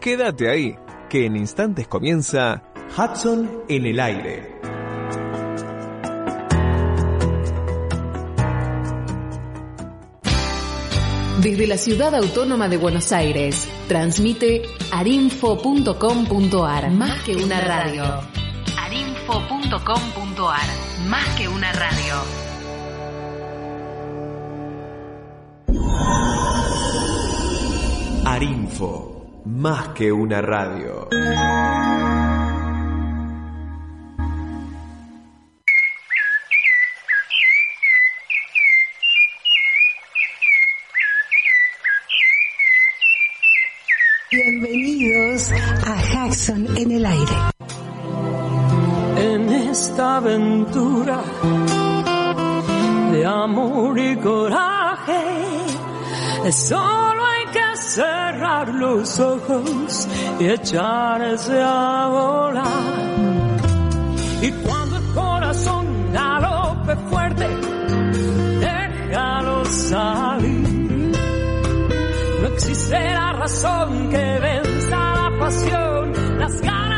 Quédate 0.00 0.50
ahí, 0.50 0.76
que 1.08 1.24
en 1.24 1.36
instantes 1.36 1.86
comienza 1.86 2.64
Hudson 2.96 3.62
en 3.68 3.86
el 3.86 4.00
aire. 4.00 4.58
Desde 11.40 11.68
la 11.68 11.78
ciudad 11.78 12.16
autónoma 12.16 12.68
de 12.68 12.78
Buenos 12.78 13.12
Aires, 13.12 13.68
transmite 13.86 14.62
arinfo.com.ar, 14.90 16.90
más 16.90 17.22
que 17.22 17.36
una 17.36 17.60
radio. 17.60 18.02
arinfo.com.ar, 18.76 21.08
más 21.08 21.28
que 21.36 21.46
una 21.46 21.70
radio. 21.70 22.16
Arinfo, 28.24 29.17
más 29.48 29.88
que 29.88 30.12
una 30.12 30.42
radio. 30.42 31.08
Bienvenidos 44.30 45.50
a 45.86 46.02
Jackson 46.12 46.76
en 46.76 46.92
el 46.92 47.06
aire. 47.06 47.36
En 49.16 49.48
esta 49.48 50.16
aventura 50.18 51.22
de 53.10 53.24
amor 53.24 53.98
y 53.98 54.16
coraje, 54.16 55.22
solo 56.52 57.17
hay 57.17 57.17
que 57.17 57.17
cerrar 57.88 58.68
los 58.74 59.18
ojos 59.18 60.06
y 60.38 60.48
echarse 60.48 61.58
a 61.62 62.06
volar. 62.08 63.08
Y 64.42 64.50
cuando 64.62 64.96
el 64.98 65.14
corazón 65.14 66.12
galope 66.12 66.96
fuerte, 67.10 67.48
déjalo 68.60 69.64
salir. 69.64 71.12
No 72.42 72.48
existe 72.48 73.14
la 73.14 73.32
razón 73.32 74.10
que 74.10 74.38
venza 74.38 74.96
la 74.96 75.38
pasión, 75.38 76.38
las 76.38 76.60
ganas 76.60 76.97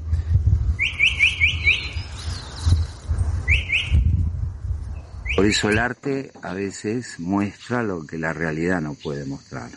Por 5.35 5.45
eso 5.45 5.69
el 5.69 5.79
arte 5.79 6.31
a 6.41 6.53
veces 6.53 7.19
muestra 7.19 7.83
lo 7.83 8.05
que 8.05 8.17
la 8.17 8.33
realidad 8.33 8.81
no 8.81 8.93
puede 8.93 9.25
mostrar. 9.25 9.71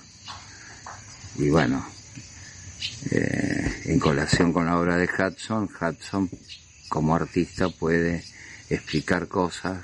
Y 1.36 1.48
bueno, 1.48 1.84
eh, 3.10 3.82
en 3.84 3.98
colación 3.98 4.52
con 4.52 4.66
la 4.66 4.78
obra 4.78 4.96
de 4.96 5.08
Hudson, 5.08 5.68
Hudson 5.68 6.30
como 6.88 7.14
artista 7.14 7.68
puede 7.68 8.24
explicar 8.68 9.28
cosas 9.28 9.78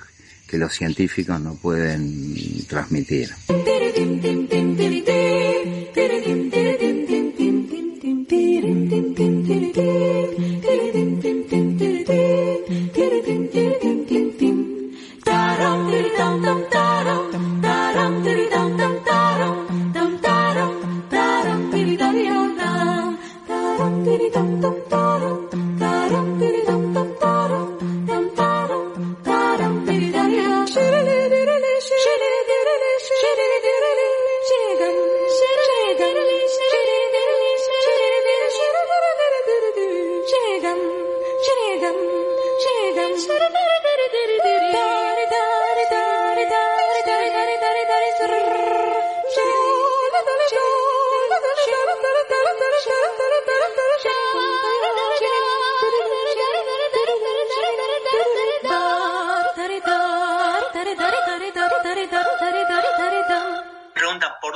que 0.47 0.59
los 0.59 0.73
científicos 0.73 1.41
no 1.41 1.55
pueden 1.55 2.67
transmitir. 2.67 3.31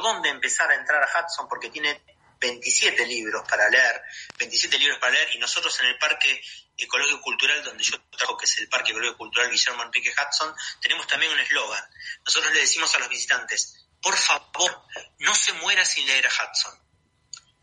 Dónde 0.05 0.29
empezar 0.29 0.71
a 0.71 0.75
entrar 0.75 1.03
a 1.03 1.09
Hudson 1.09 1.49
porque 1.49 1.71
tiene 1.71 2.05
27 2.39 3.07
libros 3.07 3.43
para 3.49 3.71
leer, 3.71 4.03
27 4.39 4.79
libros 4.79 4.99
para 4.99 5.13
leer 5.13 5.35
y 5.35 5.39
nosotros 5.39 5.81
en 5.81 5.87
el 5.87 5.99
Parque 5.99 6.43
Ecológico 6.77 7.23
Cultural 7.23 7.65
donde 7.65 7.83
yo 7.83 7.99
trabajo, 8.11 8.37
que 8.37 8.45
es 8.45 8.59
el 8.59 8.69
Parque 8.69 8.91
Ecológico 8.91 9.17
Cultural 9.17 9.51
Guillermo 9.51 9.83
Enrique 9.83 10.13
Hudson, 10.13 10.55
tenemos 10.81 11.07
también 11.07 11.33
un 11.33 11.41
eslogan. 11.41 11.85
Nosotros 12.25 12.53
le 12.53 12.61
decimos 12.61 12.95
a 12.95 12.99
los 12.99 13.09
visitantes, 13.09 13.87
por 14.03 14.17
favor, 14.17 14.87
no 15.21 15.35
se 15.35 15.55
muera 15.55 15.85
sin 15.87 16.07
leer 16.07 16.27
a 16.27 16.31
Hudson. 16.31 16.79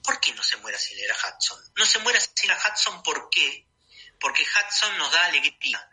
¿Por 0.04 0.20
qué 0.20 0.34
no 0.34 0.42
se 0.42 0.58
muera 0.58 0.80
sin 0.80 0.98
leer 0.98 1.12
a 1.12 1.16
Hudson? 1.16 1.60
No 1.76 1.86
se 1.86 2.00
muera 2.00 2.20
sin 2.20 2.34
leer 2.48 2.60
a 2.60 2.74
Hudson, 2.74 3.04
¿por 3.04 3.30
qué? 3.30 3.68
Porque 4.20 4.44
Hudson 4.44 4.98
nos 4.98 5.12
da 5.12 5.26
alegría, 5.26 5.90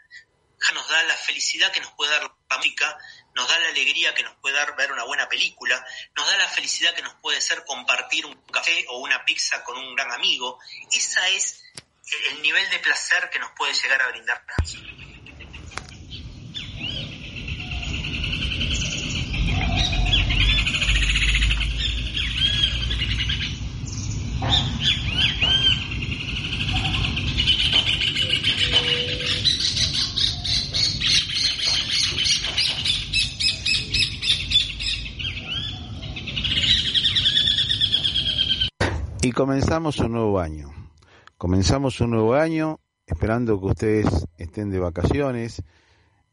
nos 0.73 0.89
da 0.89 1.03
la 1.03 1.17
felicidad 1.17 1.71
que 1.73 1.81
nos 1.81 1.93
puede 1.93 2.13
dar 2.13 2.23
la 2.23 2.57
música, 2.57 2.99
nos 3.39 3.47
da 3.47 3.57
la 3.61 3.69
alegría 3.69 4.13
que 4.15 4.25
nos 4.25 4.35
puede 4.39 4.57
dar 4.57 4.75
ver 4.75 4.91
una 4.91 5.05
buena 5.05 5.29
película, 5.29 5.87
nos 6.17 6.27
da 6.27 6.37
la 6.39 6.49
felicidad 6.49 6.93
que 6.93 7.03
nos 7.03 7.15
puede 7.23 7.41
ser 7.41 7.65
compartir 7.65 8.27
un 8.27 8.35
café 8.47 8.85
o 8.89 8.99
una 8.99 9.25
pizza 9.25 9.63
con 9.63 9.79
un 9.79 9.95
gran 9.95 10.11
amigo. 10.11 10.59
Esa 10.91 11.29
es 11.29 11.63
el, 12.13 12.35
el 12.35 12.43
nivel 12.43 12.69
de 12.69 12.81
placer 12.81 13.31
que 13.31 13.39
nos 13.39 13.53
puede 13.53 13.75
llegar 13.75 14.03
a 14.03 14.09
brindar 14.09 14.45
Y 39.29 39.33
comenzamos 39.33 39.99
un 39.99 40.13
nuevo 40.13 40.41
año. 40.41 40.71
Comenzamos 41.37 42.01
un 42.01 42.13
nuevo 42.13 42.33
año 42.33 42.81
esperando 43.05 43.61
que 43.61 43.67
ustedes 43.67 44.27
estén 44.39 44.71
de 44.71 44.79
vacaciones 44.79 45.63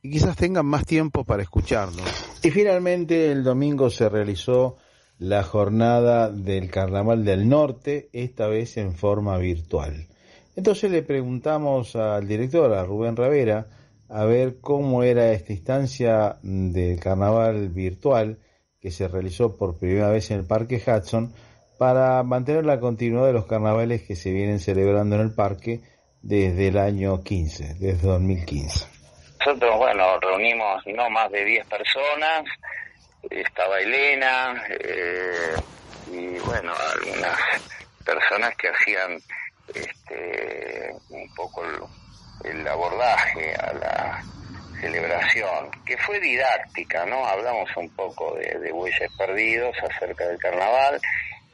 y 0.01 0.12
quizás 0.12 0.38
tengan 0.38 0.65
más 0.65 0.86
tiempo 0.86 1.25
para 1.25 1.44
escucharnos. 1.44 2.06
Y 2.42 2.51
finalmente 2.51 3.33
el 3.33 3.44
domingo 3.44 3.89
se 3.89 4.07
realizó 4.07 4.77
la 5.19 5.44
jornada 5.44 6.31
del 6.31 6.71
Carnaval 6.71 7.25
del 7.25 7.50
Norte, 7.50 8.07
esta 8.13 8.47
vez 8.47 8.77
en 8.77 8.94
forma 8.94 9.38
virtual. 9.39 10.07
Entonces 10.56 10.89
le 10.89 11.03
preguntamos 11.03 11.98
al 11.98 12.25
director, 12.30 12.71
a 12.71 12.86
Rubén 12.86 13.18
Ravera, 13.18 13.68
a 14.07 14.24
ver 14.24 14.59
cómo 14.62 15.03
era 15.03 15.33
esta 15.33 15.51
instancia 15.51 16.38
del 16.44 16.98
carnaval 17.01 17.68
virtual 17.68 18.39
que 18.80 18.91
se 18.91 19.09
realizó 19.09 19.57
por 19.57 19.75
primera 19.75 20.09
vez 20.12 20.31
en 20.31 20.39
el 20.39 20.45
Parque 20.45 20.81
Hudson 20.81 21.33
para 21.77 22.24
mantener 22.24 22.66
la 22.66 22.80
continuidad 22.80 23.25
de 23.25 23.33
los 23.33 23.45
carnavales 23.45 24.04
que 24.04 24.16
se 24.16 24.31
vienen 24.31 24.60
celebrando 24.60 25.16
en 25.16 25.22
el 25.22 25.33
parque 25.33 25.81
desde 26.22 26.69
el 26.69 26.77
año 26.77 27.22
15, 27.24 27.75
desde 27.75 28.07
2015. 28.07 28.88
Nosotros, 29.45 29.77
bueno, 29.77 30.19
reunimos 30.19 30.81
no 30.88 31.10
más 31.10 31.31
de 31.31 31.45
10 31.45 31.68
personas, 31.68 32.45
estaba 33.30 33.80
Elena 33.80 34.63
eh, 34.69 35.56
y, 36.12 36.39
bueno, 36.39 36.74
algunas 36.94 37.38
personas 38.04 38.56
que 38.56 38.69
hacían 38.69 39.19
este, 39.74 40.95
un 41.10 41.33
poco 41.36 41.63
el, 42.44 42.68
abordaje 42.68 43.54
a 43.56 43.74
la 43.74 44.24
celebración, 44.81 45.69
que 45.86 45.98
fue 45.98 46.19
didáctica, 46.19 47.06
¿no? 47.06 47.25
Hablamos 47.25 47.69
un 47.75 47.89
poco 47.95 48.36
de, 48.36 48.60
de 48.60 48.72
Bueyes 48.72 49.12
Perdidos 49.18 49.75
acerca 49.83 50.27
del 50.27 50.39
carnaval. 50.39 51.00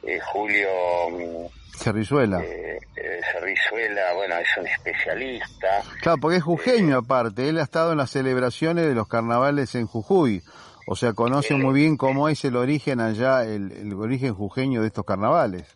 Eh, 0.02 0.18
Julio 0.32 0.68
mm, 1.10 1.78
Cerrizuela. 1.78 2.40
Eh, 2.42 2.78
eh, 2.96 3.20
Cerrizuela, 3.32 4.12
bueno, 4.14 4.36
es 4.36 4.56
un 4.56 4.66
especialista. 4.66 5.82
Claro, 6.00 6.18
porque 6.20 6.38
es 6.38 6.42
jujeño 6.42 6.98
aparte, 6.98 7.48
él 7.48 7.58
ha 7.58 7.62
estado 7.62 7.92
en 7.92 7.98
las 7.98 8.10
celebraciones 8.10 8.86
de 8.86 8.94
los 8.94 9.08
carnavales 9.08 9.74
en 9.74 9.86
Jujuy, 9.86 10.42
o 10.86 10.96
sea, 10.96 11.12
conoce 11.12 11.54
muy 11.54 11.74
bien 11.74 11.96
cómo 11.96 12.28
es 12.28 12.44
el 12.44 12.56
origen 12.56 13.00
allá, 13.00 13.44
el, 13.44 13.72
el 13.72 13.92
origen 13.94 14.34
jujeño 14.34 14.80
de 14.82 14.88
estos 14.88 15.04
carnavales. 15.04 15.66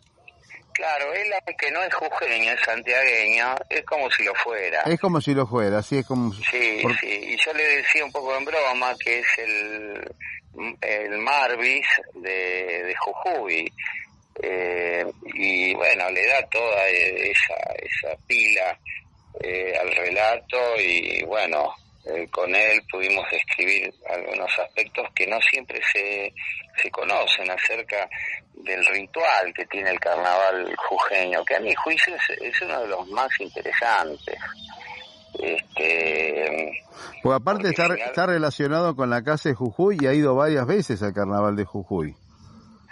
Claro, 0.77 1.11
él 1.11 1.27
aunque 1.47 1.71
no 1.71 1.81
es 1.81 1.93
jujeño, 1.95 2.51
es 2.51 2.61
santiagueño, 2.61 3.55
es 3.67 3.83
como 3.83 4.11
si 4.11 4.23
lo 4.23 4.35
fuera. 4.35 4.83
Es 4.83 4.99
como 4.99 5.19
si 5.19 5.33
lo 5.33 5.47
fuera, 5.47 5.79
así 5.79 5.97
es 5.97 6.05
como... 6.05 6.31
Sí, 6.33 6.81
sí, 6.99 7.07
y 7.07 7.37
yo 7.43 7.51
le 7.53 7.63
decía 7.77 8.05
un 8.05 8.11
poco 8.11 8.37
en 8.37 8.45
broma 8.45 8.93
que 9.03 9.19
es 9.19 9.25
el, 9.39 10.15
el 10.81 11.17
Marvis 11.17 11.87
de, 12.13 12.83
de 12.83 12.95
Jujuy. 12.95 13.73
Eh, 14.41 15.05
y 15.33 15.73
bueno, 15.73 16.09
le 16.11 16.27
da 16.27 16.47
toda 16.49 16.87
esa, 16.87 17.55
esa 17.77 18.17
pila 18.27 18.77
eh, 19.39 19.73
al 19.79 19.91
relato 19.95 20.57
y 20.79 21.23
bueno, 21.23 21.73
eh, 22.05 22.27
con 22.31 22.53
él 22.55 22.81
pudimos 22.89 23.25
escribir 23.31 23.93
algunos 24.09 24.49
aspectos 24.59 25.07
que 25.13 25.27
no 25.27 25.39
siempre 25.41 25.81
se, 25.91 26.33
se 26.81 26.89
conocen 26.91 27.49
acerca 27.51 28.09
del 28.53 28.85
ritual 28.85 29.53
que 29.53 29.65
tiene 29.65 29.91
el 29.91 29.99
carnaval 29.99 30.73
jujeño, 30.77 31.43
que 31.43 31.55
a 31.55 31.59
mi 31.59 31.73
juicio 31.75 32.15
es, 32.15 32.61
uno 32.61 32.81
de 32.81 32.87
los 32.87 33.07
más 33.07 33.29
interesantes. 33.39 34.37
Este, 35.39 36.71
pues 37.21 37.35
aparte 37.35 37.69
está, 37.69 37.93
está 37.93 38.25
relacionado 38.25 38.95
con 38.95 39.09
la 39.09 39.23
casa 39.23 39.49
de 39.49 39.55
Jujuy 39.55 39.97
y 40.01 40.07
ha 40.07 40.13
ido 40.13 40.35
varias 40.35 40.65
veces 40.65 41.03
al 41.03 41.13
carnaval 41.13 41.55
de 41.55 41.65
Jujuy. 41.65 42.15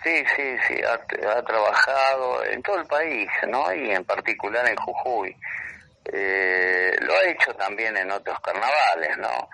Sí, 0.06 0.24
sí, 0.36 0.56
sí, 0.68 0.76
ha, 0.84 0.94
ha, 1.32 1.42
trabajado 1.42 2.46
en 2.46 2.62
todo 2.62 2.80
el 2.80 2.86
país, 2.86 3.28
¿no? 3.48 3.74
Y 3.74 3.90
en 3.90 4.06
particular 4.06 4.68
en 4.70 4.76
Jujuy. 4.76 5.36
Eh, 6.14 6.96
lo 7.02 7.12
ha 7.12 7.24
hecho 7.24 7.52
también 7.56 7.98
en 7.98 8.12
otros 8.12 8.40
carnavales, 8.40 9.18
¿no? 9.18 9.50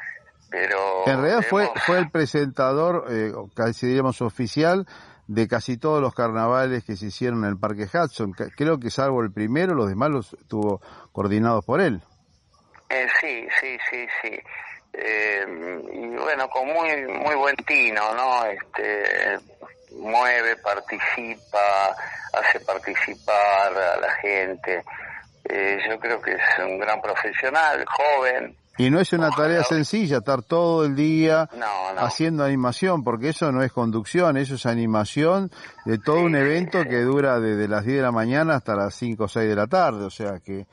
Pero... 0.50 1.08
En 1.08 1.22
realidad 1.22 1.46
fue, 1.50 1.72
fue 1.86 2.00
el 2.00 2.12
presentador, 2.12 3.06
eh, 3.10 3.32
casi 3.56 3.88
diríamos 3.88 4.22
oficial, 4.22 4.86
de 5.28 5.48
casi 5.48 5.78
todos 5.78 6.02
los 6.02 6.14
carnavales 6.14 6.84
que 6.84 6.98
se 6.98 7.06
hicieron 7.06 7.46
en 7.46 7.52
el 7.52 7.58
Parque 7.58 7.84
Hudson. 7.84 8.34
Creo 8.34 8.78
que 8.78 8.90
salvo 8.90 9.24
el 9.24 9.32
primero, 9.32 9.74
los 9.74 9.88
demás 9.88 10.10
los 10.10 10.34
estuvo 10.34 10.82
coordinados 11.14 11.64
por 11.64 11.80
él. 11.80 12.02
Eh, 12.90 13.08
sí, 13.22 13.48
sí, 13.62 13.78
sí, 13.90 14.06
sí. 14.22 14.40
Eh, 14.92 15.46
y 15.94 16.08
bueno, 16.18 16.50
con 16.50 16.68
muy 16.68 17.08
muy 17.08 17.36
buen 17.36 17.56
tino, 17.56 18.14
¿no? 18.14 18.44
Este, 18.44 19.40
mueve, 19.92 20.56
participa, 20.58 21.96
hace 22.34 22.60
participar 22.62 23.78
a 23.78 23.98
la 24.00 24.12
gente. 24.22 24.84
Eh, 25.44 25.80
yo 25.90 26.00
creo 26.00 26.22
que 26.22 26.32
es 26.32 26.60
un 26.60 26.80
gran 26.80 27.02
profesional, 27.02 27.84
joven. 27.86 28.56
Y 28.78 28.90
no 28.90 29.00
es 29.00 29.12
una 29.14 29.30
tarea 29.30 29.64
sencilla 29.64 30.18
estar 30.20 30.42
todo 30.44 30.86
el 30.86 30.96
día 30.96 31.48
haciendo 31.98 32.44
animación, 32.44 33.04
porque 33.04 33.30
eso 33.30 33.52
no 33.52 33.62
es 33.62 33.72
conducción, 33.72 34.38
eso 34.38 34.56
es 34.56 34.66
animación 34.66 35.52
de 35.86 36.00
todo 36.00 36.22
un 36.22 36.36
evento 36.36 36.84
que 36.84 37.02
dura 37.02 37.40
desde 37.40 37.68
las 37.68 37.86
10 37.86 37.98
de 37.98 38.04
la 38.04 38.12
mañana 38.12 38.56
hasta 38.56 38.76
las 38.76 38.96
5 38.96 39.26
o 39.26 39.28
6 39.28 39.50
de 39.50 39.56
la 39.56 39.68
tarde, 39.68 40.06
o 40.06 40.10
sea 40.10 40.40
que 40.40 40.66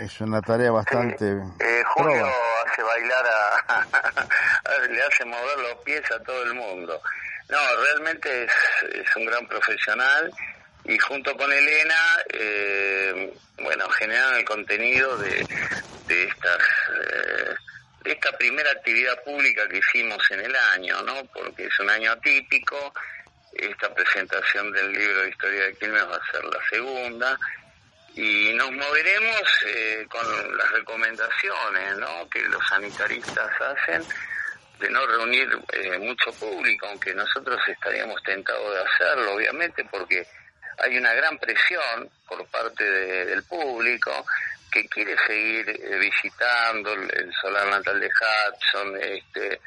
es 0.00 0.20
una 0.20 0.40
tarea 0.40 0.70
bastante... 0.72 1.32
Eh, 1.60 1.82
Julio 1.94 2.26
hace 2.66 2.82
bailar 2.82 3.24
a... 3.68 4.86
le 4.90 5.02
hace 5.02 5.24
mover 5.24 5.58
los 5.70 5.82
pies 5.84 6.02
a 6.10 6.22
todo 6.24 6.42
el 6.44 6.54
mundo. 6.54 7.00
No, 7.52 7.58
realmente 7.76 8.44
es, 8.44 9.16
un 9.16 9.26
gran 9.26 9.46
profesional 9.46 10.32
y 10.86 10.96
junto 10.96 11.36
con 11.36 11.52
Elena, 11.52 12.16
eh, 12.32 13.30
bueno, 13.58 13.86
generan 13.90 14.36
el 14.36 14.44
contenido 14.46 15.18
de, 15.18 15.46
de 16.08 16.24
estas 16.24 16.62
eh, 16.98 17.54
de 18.04 18.12
esta 18.12 18.32
primera 18.38 18.70
actividad 18.70 19.22
pública 19.22 19.68
que 19.68 19.78
hicimos 19.78 20.18
en 20.30 20.40
el 20.40 20.56
año, 20.74 21.02
¿no? 21.02 21.26
Porque 21.26 21.66
es 21.66 21.78
un 21.78 21.90
año 21.90 22.12
atípico. 22.12 22.94
Esta 23.52 23.92
presentación 23.94 24.72
del 24.72 24.90
libro 24.90 25.20
de 25.20 25.28
historia 25.28 25.64
de 25.66 25.74
Quilmes 25.74 26.08
va 26.08 26.16
a 26.16 26.32
ser 26.32 26.42
la 26.46 26.58
segunda 26.70 27.38
y 28.14 28.54
nos 28.54 28.72
moveremos 28.72 29.42
eh, 29.66 30.06
con 30.08 30.56
las 30.56 30.70
recomendaciones, 30.70 31.98
¿no? 31.98 32.30
Que 32.30 32.40
los 32.48 32.66
sanitaristas 32.66 33.50
hacen 33.60 34.02
de 34.82 34.90
no 34.90 35.06
reunir 35.06 35.48
eh, 35.72 35.98
mucho 35.98 36.32
público, 36.32 36.86
aunque 36.88 37.14
nosotros 37.14 37.58
estaríamos 37.68 38.20
tentados 38.24 38.74
de 38.74 38.80
hacerlo, 38.80 39.34
obviamente, 39.34 39.84
porque 39.90 40.26
hay 40.78 40.96
una 40.98 41.14
gran 41.14 41.38
presión 41.38 42.10
por 42.28 42.44
parte 42.46 42.84
del 42.84 43.42
público 43.44 44.26
que 44.70 44.88
quiere 44.88 45.14
seguir 45.26 45.68
eh, 45.68 45.98
visitando 45.98 46.92
el, 46.92 47.32
solar 47.40 47.68
natal 47.68 48.00
de 48.00 48.08
Hudson, 48.08 48.96
este, 49.00 49.60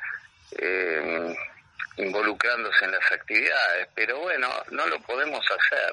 eh, 0.58 1.36
involucrándose 1.98 2.86
en 2.86 2.92
las 2.92 3.12
actividades, 3.12 3.88
pero 3.96 4.20
bueno, 4.20 4.50
no 4.72 4.86
lo 4.88 5.00
podemos 5.02 5.46
hacer. 5.46 5.92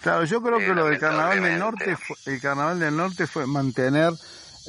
Claro, 0.00 0.24
yo 0.24 0.40
creo 0.40 0.58
que 0.58 0.74
lo 0.74 0.86
del 0.86 0.98
Carnaval 0.98 1.42
del 1.42 1.58
Norte, 1.58 1.96
el 2.26 2.40
Carnaval 2.40 2.80
del 2.80 2.96
Norte 2.96 3.26
fue 3.26 3.46
mantener 3.46 4.12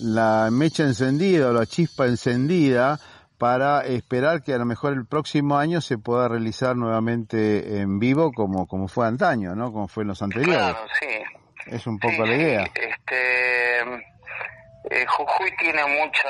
la 0.01 0.50
mecha 0.51 0.84
encendida 0.84 1.50
o 1.50 1.53
la 1.53 1.65
chispa 1.65 2.06
encendida 2.06 3.00
para 3.38 3.86
esperar 3.86 4.41
que 4.41 4.53
a 4.53 4.58
lo 4.58 4.65
mejor 4.65 4.94
el 4.94 5.06
próximo 5.06 5.58
año 5.58 5.79
se 5.82 5.98
pueda 5.98 6.27
realizar 6.27 6.75
nuevamente 6.75 7.79
en 7.79 8.00
vivo 8.00 8.32
como, 8.32 8.67
como 8.67 8.88
fue 8.88 9.08
antaño, 9.08 9.56
¿no? 9.56 9.72
Como 9.72 9.88
fue 9.88 10.03
en 10.03 10.10
los 10.10 10.22
anteriores. 10.22 10.58
Claro, 10.58 10.88
sí. 11.00 11.08
Es 11.67 11.86
un 11.86 12.00
poco 12.00 12.25
la 12.25 12.36
idea. 12.36 12.63
Este, 12.74 13.82
eh, 13.82 15.06
Jujuy 15.06 15.56
tiene 15.58 15.86
mucha 15.86 16.29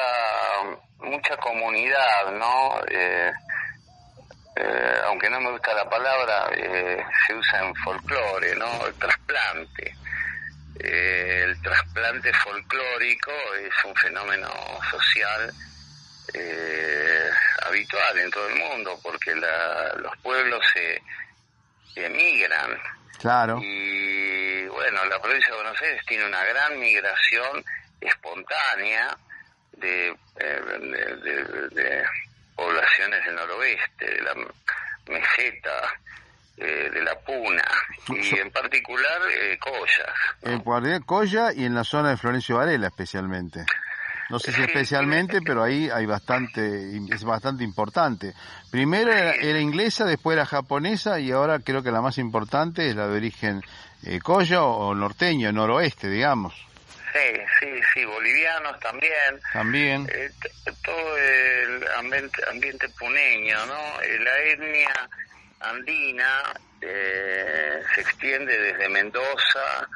mucha 0.99 1.37
comunidad, 1.37 2.31
¿no? 2.33 2.81
Eh, 2.89 3.31
eh, 4.57 4.95
aunque 5.05 5.29
no 5.29 5.39
me 5.39 5.51
gusta 5.51 5.73
la 5.75 5.87
palabra, 5.87 6.49
se 7.27 7.35
usa 7.35 7.63
en 7.63 7.75
folclore, 7.75 8.55
¿no? 8.55 8.87
El 8.87 8.93
trasplante. 8.95 9.95
el 10.79 11.61
trasplante 11.61 12.33
folclórico 12.33 13.31
es 13.61 13.85
un 13.85 13.95
fenómeno 13.95 14.49
social 14.91 15.53
eh, 16.33 16.86
habitual 17.77 18.19
en 18.19 18.31
todo 18.31 18.47
el 18.47 18.55
mundo, 18.55 18.99
porque 19.03 19.35
los 19.35 20.17
pueblos 20.23 20.65
se 20.73 21.01
emigran. 21.95 22.77
Claro. 23.19 23.59
Y 23.61 24.67
bueno, 24.67 25.05
la 25.05 25.19
provincia 25.19 25.53
de 25.53 25.61
Buenos 25.61 25.81
Aires 25.81 26.05
tiene 26.05 26.25
una 26.25 26.43
gran 26.43 26.79
migración 26.79 27.63
espontánea 27.99 29.17
de, 29.73 30.09
eh, 30.09 30.61
de, 31.71 32.03
poblaciones 32.55 33.25
del 33.25 33.35
noroeste, 33.35 34.05
de 34.05 34.21
la 34.21 34.35
meseta, 35.07 35.99
eh, 36.57 36.89
de 36.91 37.03
la 37.03 37.15
Puna, 37.19 37.67
y 38.09 38.39
en 38.39 38.51
particular 38.51 39.21
eh, 39.29 39.57
Collas. 39.59 40.15
En 40.41 40.59
Guardia 40.59 40.99
Colla 40.99 41.53
y 41.53 41.65
en 41.65 41.75
la 41.75 41.83
zona 41.83 42.09
de 42.09 42.17
Florencio 42.17 42.57
Varela 42.57 42.87
especialmente. 42.87 43.65
No 44.29 44.39
sé 44.39 44.51
si 44.51 44.61
especialmente, 44.63 45.41
pero 45.41 45.63
ahí 45.63 45.89
hay 45.89 46.05
bastante, 46.05 46.97
es 47.09 47.23
bastante 47.23 47.63
importante. 47.63 48.33
Primero 48.71 49.11
era, 49.11 49.59
inglesa, 49.59 50.05
después 50.05 50.35
era 50.35 50.45
japonesa 50.45 51.19
y 51.19 51.31
ahora 51.31 51.59
creo 51.59 51.83
que 51.83 51.91
la 51.91 52.01
más 52.01 52.17
importante 52.17 52.89
es 52.89 52.95
la 52.95 53.07
de 53.07 53.17
origen 53.17 53.61
eh, 54.03 54.19
o 54.25 54.95
norteño, 54.95 55.51
noroeste, 55.51 56.09
digamos. 56.09 56.53
Sí, 57.13 57.41
sí, 57.59 57.81
sí, 57.93 58.05
bolivianos 58.05 58.79
también. 58.79 59.39
También. 59.53 60.07
Eh, 60.11 60.29
todo 60.83 61.17
el 61.17 61.87
ambiente, 61.97 62.41
ambiente 62.49 62.89
puneño, 62.89 63.65
¿no? 63.65 64.01
Eh, 64.01 64.19
La 64.19 64.37
etnia 64.39 65.09
andina 65.61 66.53
eh, 66.81 67.81
se 67.95 68.01
extiende 68.01 68.57
desde 68.59 68.89
Mendoza 68.89 69.87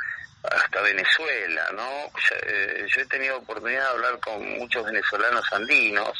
hasta 0.44 0.82
Venezuela, 0.82 1.68
¿no? 1.74 2.12
Yo, 2.14 2.36
eh, 2.48 2.86
yo 2.94 3.02
he 3.02 3.06
tenido 3.06 3.38
oportunidad 3.38 3.84
de 3.84 3.90
hablar 3.90 4.20
con 4.20 4.58
muchos 4.58 4.86
venezolanos 4.86 5.46
andinos. 5.54 6.18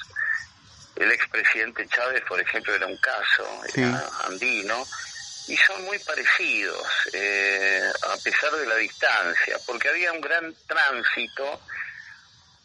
El 0.96 1.12
expresidente 1.12 1.88
Chávez, 1.88 2.22
por 2.28 2.40
ejemplo, 2.40 2.76
era 2.76 2.86
un 2.86 2.98
caso, 2.98 3.62
Sí. 3.74 3.82
era 3.82 4.04
andino, 4.28 4.86
y 5.48 5.58
son 5.58 5.84
muy 5.86 5.98
parecidos, 6.00 6.88
eh, 7.14 7.82
a 8.10 8.18
pesar 8.24 8.52
de 8.52 8.68
la 8.68 8.76
distancia, 8.76 9.58
porque 9.66 9.90
había 9.90 10.12
un 10.12 10.22
gran 10.22 10.54
tránsito 10.68 11.62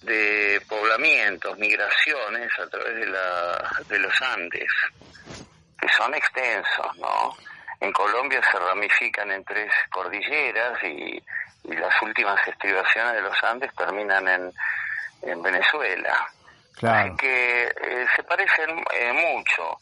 de 0.02 0.60
poblamientos, 0.68 1.56
migraciones 1.58 2.50
a 2.58 2.66
través 2.68 2.96
de, 2.96 3.06
la, 3.06 3.82
de 3.88 3.98
los 3.98 4.22
Andes, 4.22 4.70
que 5.80 5.88
son 5.96 6.14
extensos, 6.14 6.96
¿no? 6.98 7.36
En 7.80 7.92
Colombia 7.92 8.40
se 8.50 8.58
ramifican 8.58 9.30
en 9.32 9.44
tres 9.44 9.72
cordilleras 9.90 10.82
y, 10.84 11.22
y 11.68 11.74
las 11.74 12.02
últimas 12.02 12.38
estribaciones 12.46 13.14
de 13.14 13.22
los 13.22 13.44
Andes 13.44 13.74
terminan 13.74 14.26
en, 14.28 14.52
en 15.22 15.42
Venezuela. 15.42 16.28
Así 16.82 17.16
que 17.16 17.64
eh, 17.64 18.06
se 18.14 18.22
parecen 18.24 18.84
eh, 18.92 19.12
mucho. 19.12 19.78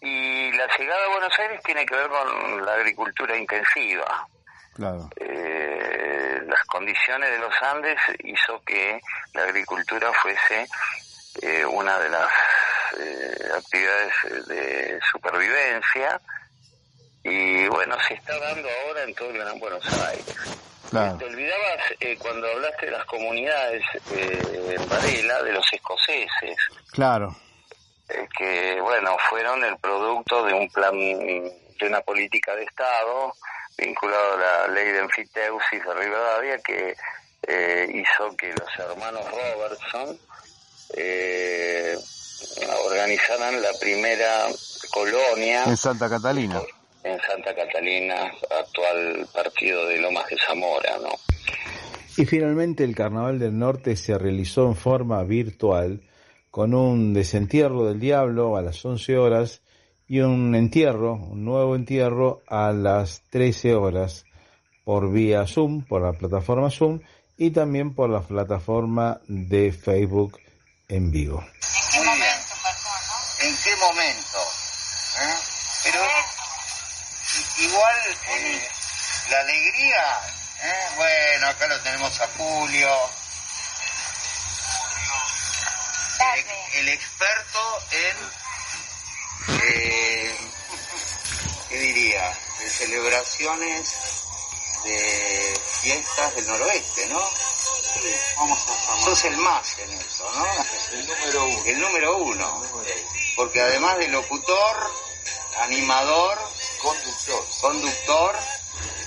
Y 0.00 0.52
la 0.52 0.66
llegada 0.76 1.04
a 1.06 1.12
Buenos 1.12 1.38
Aires 1.38 1.60
tiene 1.64 1.86
que 1.86 1.94
ver 1.94 2.08
con 2.08 2.64
la 2.64 2.74
agricultura 2.74 3.36
intensiva. 3.36 4.26
Claro. 4.74 5.08
Eh, 5.16 6.40
las 6.46 6.62
condiciones 6.64 7.30
de 7.30 7.38
los 7.38 7.54
Andes 7.62 7.98
hizo 8.24 8.62
que 8.64 9.00
la 9.32 9.44
agricultura 9.44 10.12
fuese 10.12 10.66
eh, 11.40 11.64
una 11.64 11.98
de 11.98 12.08
las 12.10 12.28
actividades 13.56 14.46
de 14.46 15.00
supervivencia 15.10 16.20
y 17.24 17.66
bueno, 17.68 17.96
se 18.06 18.14
está 18.14 18.38
dando 18.38 18.68
ahora 18.68 19.02
en 19.02 19.14
todo 19.14 19.30
el 19.30 19.38
Gran 19.38 19.58
Buenos 19.58 19.84
Aires. 20.06 20.63
Claro. 21.02 21.18
Te 21.18 21.24
olvidabas 21.24 21.80
eh, 22.00 22.16
cuando 22.18 22.46
hablaste 22.48 22.86
de 22.86 22.92
las 22.92 23.04
comunidades 23.06 23.82
eh, 24.12 24.76
en 24.80 24.88
Varela, 24.88 25.42
de 25.42 25.52
los 25.52 25.66
escoceses, 25.72 26.56
Claro. 26.92 27.34
eh, 28.08 28.28
que 28.38 28.80
bueno, 28.80 29.16
fueron 29.28 29.64
el 29.64 29.76
producto 29.78 30.44
de 30.44 30.54
un 30.54 30.68
plan, 30.70 30.92
de 30.94 31.86
una 31.86 32.00
política 32.02 32.54
de 32.54 32.64
Estado 32.64 33.34
vinculado 33.76 34.34
a 34.34 34.38
la 34.38 34.68
ley 34.68 34.86
de 34.92 35.00
enfiteusis 35.00 35.84
de 35.84 35.94
Rivadavia 35.94 36.58
que 36.58 36.94
eh, 37.46 37.86
hizo 37.92 38.36
que 38.36 38.52
los 38.52 38.68
hermanos 38.78 39.22
Robertson 39.30 40.18
eh, 40.96 41.96
organizaran 42.86 43.60
la 43.60 43.70
primera 43.80 44.46
colonia 44.92 45.64
En 45.64 45.76
Santa 45.76 46.08
Catalina. 46.08 46.60
En 47.04 47.20
Santa 47.20 47.54
Catalina, 47.54 48.32
actual 48.60 49.26
partido 49.32 49.86
de 49.86 50.00
Lomas 50.00 50.26
de 50.28 50.36
Zamora, 50.38 50.98
¿no? 51.02 51.10
Y 52.16 52.24
finalmente 52.24 52.84
el 52.84 52.94
Carnaval 52.94 53.38
del 53.38 53.58
Norte 53.58 53.96
se 53.96 54.16
realizó 54.16 54.66
en 54.66 54.76
forma 54.76 55.22
virtual 55.24 56.00
con 56.50 56.72
un 56.74 57.12
desentierro 57.12 57.84
del 57.84 58.00
diablo 58.00 58.56
a 58.56 58.62
las 58.62 58.84
11 58.84 59.18
horas 59.18 59.62
y 60.06 60.20
un 60.20 60.54
entierro, 60.54 61.14
un 61.14 61.44
nuevo 61.44 61.74
entierro 61.74 62.42
a 62.46 62.72
las 62.72 63.22
13 63.30 63.74
horas 63.74 64.24
por 64.84 65.10
vía 65.10 65.46
Zoom, 65.46 65.84
por 65.84 66.02
la 66.02 66.12
plataforma 66.12 66.70
Zoom 66.70 67.00
y 67.36 67.50
también 67.50 67.94
por 67.94 68.08
la 68.08 68.20
plataforma 68.20 69.20
de 69.26 69.72
Facebook 69.72 70.38
en 70.88 71.10
vivo. 71.10 71.42
¿En 73.40 73.54
qué 73.62 73.76
momento? 73.76 74.38
¿Eh? 75.20 75.34
Pero 75.84 76.00
igual 77.58 77.96
eh, 78.28 78.68
la 79.30 79.40
alegría, 79.40 80.20
¿eh? 80.62 80.88
bueno, 80.96 81.48
acá 81.48 81.66
lo 81.66 81.80
tenemos 81.82 82.20
a 82.20 82.28
Julio, 82.36 83.10
el, 86.20 86.38
ex- 86.40 86.74
el 86.74 86.88
experto 86.88 87.78
en, 87.90 88.16
eh, 89.62 90.36
¿qué 91.68 91.76
diría? 91.78 92.38
De 92.58 92.70
celebraciones 92.70 93.94
de 94.84 95.60
fiestas 95.82 96.34
del 96.34 96.46
noroeste, 96.46 97.06
¿no? 97.08 97.20
Vamos 98.36 98.58
a 98.68 99.04
Sos 99.04 99.24
el 99.24 99.36
más 99.38 99.78
en 99.78 99.92
eso, 99.92 100.30
¿no? 100.32 100.46
El 100.92 101.06
número 101.06 101.44
uno. 101.46 101.64
El 101.64 101.80
número 101.80 102.16
uno. 102.18 102.62
Porque 103.36 103.60
además 103.60 103.98
de 103.98 104.08
locutor, 104.08 104.90
animador, 105.60 106.38
conductor, 106.84 107.44
conductor, 107.60 108.36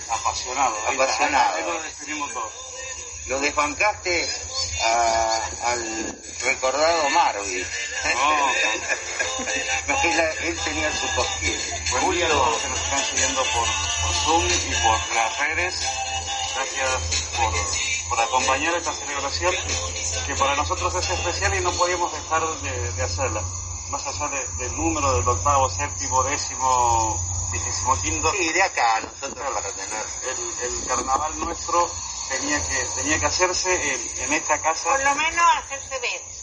Apasionado. 0.09 0.75
Apasionado. 0.87 1.59
lo 1.73 1.81
definimos 1.83 2.33
todo. 2.33 2.49
lo 3.27 3.39
desbancaste 3.41 4.29
a- 4.83 5.41
al 5.65 6.21
recordado 6.41 7.09
Marvin. 7.09 7.67
No. 8.15 8.47
él, 10.03 10.19
él 10.43 10.59
tenía 10.63 10.91
su 10.95 11.07
cosquilla. 11.15 11.75
A 12.25 12.29
todos 12.29 12.49
los 12.51 12.61
que 12.61 12.69
nos 12.69 12.79
están 12.81 13.05
siguiendo 13.05 13.41
por, 13.43 13.67
por 14.01 14.15
Zoom 14.23 14.45
y 14.45 14.75
por 14.81 15.15
las 15.15 15.39
redes. 15.39 15.75
Gracias 16.55 16.89
por, 17.37 17.53
por 18.09 18.19
acompañar 18.21 18.73
esta 18.75 18.93
celebración 18.93 19.53
que 20.25 20.35
para 20.35 20.55
nosotros 20.55 20.95
es 20.95 21.09
especial 21.09 21.53
y 21.55 21.61
no 21.61 21.71
podíamos 21.73 22.11
dejar 22.13 22.41
de, 22.61 22.91
de 22.93 23.03
hacerla. 23.03 23.41
Más 23.89 24.05
allá 24.07 24.27
de- 24.29 24.47
del 24.63 24.75
número 24.77 25.13
del 25.15 25.27
octavo, 25.27 25.69
séptimo, 25.69 26.23
décimo, 26.23 27.36
quinto. 28.01 28.31
Sí, 28.31 28.53
de 28.53 28.63
acá, 28.63 28.99
nosotros 29.01 29.53
para 29.53 29.71
tener. 29.71 30.05
El, 30.23 30.73
el 30.73 30.87
carnaval 30.87 31.39
nuestro 31.39 31.89
tenía 32.29 32.61
que, 32.67 32.85
tenía 32.95 33.19
que 33.19 33.25
hacerse 33.25 33.73
en, 33.73 34.23
en 34.23 34.33
esta 34.33 34.59
casa. 34.61 34.89
Por 34.89 35.03
lo 35.03 35.15
menos 35.15 35.45
hacerse 35.57 35.99
ver. 35.99 36.36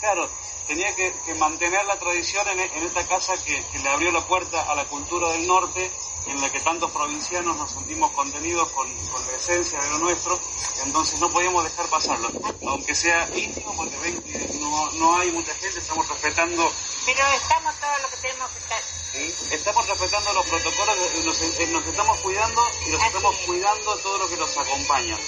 Claro, 0.00 0.28
tenía 0.66 0.94
que, 0.96 1.12
que 1.24 1.34
mantener 1.34 1.84
la 1.84 1.98
tradición 1.98 2.48
en, 2.48 2.60
en 2.60 2.86
esta 2.86 3.06
casa 3.06 3.34
que, 3.44 3.64
que 3.66 3.78
le 3.78 3.88
abrió 3.88 4.10
la 4.12 4.26
puerta 4.26 4.62
a 4.70 4.74
la 4.74 4.84
cultura 4.86 5.30
del 5.32 5.46
norte, 5.46 5.90
en 6.26 6.40
la 6.40 6.50
que 6.50 6.60
tantos 6.60 6.90
provincianos 6.90 7.56
nos 7.56 7.70
sentimos 7.70 8.10
contenidos 8.12 8.70
con, 8.70 8.92
con 9.08 9.26
la 9.26 9.32
esencia 9.34 9.80
de 9.80 9.90
lo 9.90 9.98
nuestro, 9.98 10.38
entonces 10.84 11.18
no 11.20 11.30
podíamos 11.30 11.64
dejar 11.64 11.86
pasarlo, 11.88 12.30
aunque 12.66 12.94
sea 12.94 13.28
íntimo, 13.34 13.74
porque 13.76 13.96
ven 13.98 14.22
que 14.22 14.58
no, 14.58 14.90
no 14.92 15.16
hay 15.16 15.30
mucha 15.32 15.52
gente, 15.54 15.78
estamos 15.78 16.08
respetando, 16.08 16.70
Pero 17.06 17.24
estamos 17.34 17.74
todos 17.80 18.02
los 18.02 18.10
que 18.10 18.16
tenemos 18.28 18.50
que 18.50 18.58
estar. 18.58 19.52
estamos 19.52 19.86
respetando 19.88 20.32
los 20.34 20.46
protocolos, 20.46 20.96
eh, 20.98 21.22
nos, 21.24 21.68
nos 21.70 21.86
estamos 21.86 22.18
cuidando 22.20 22.62
y 22.86 22.90
nos 22.90 23.02
estamos 23.04 23.36
cuidando 23.46 23.96
todo 23.96 24.18
lo 24.18 24.28
que 24.28 24.36
nos 24.36 24.56
acompaña. 24.56 25.18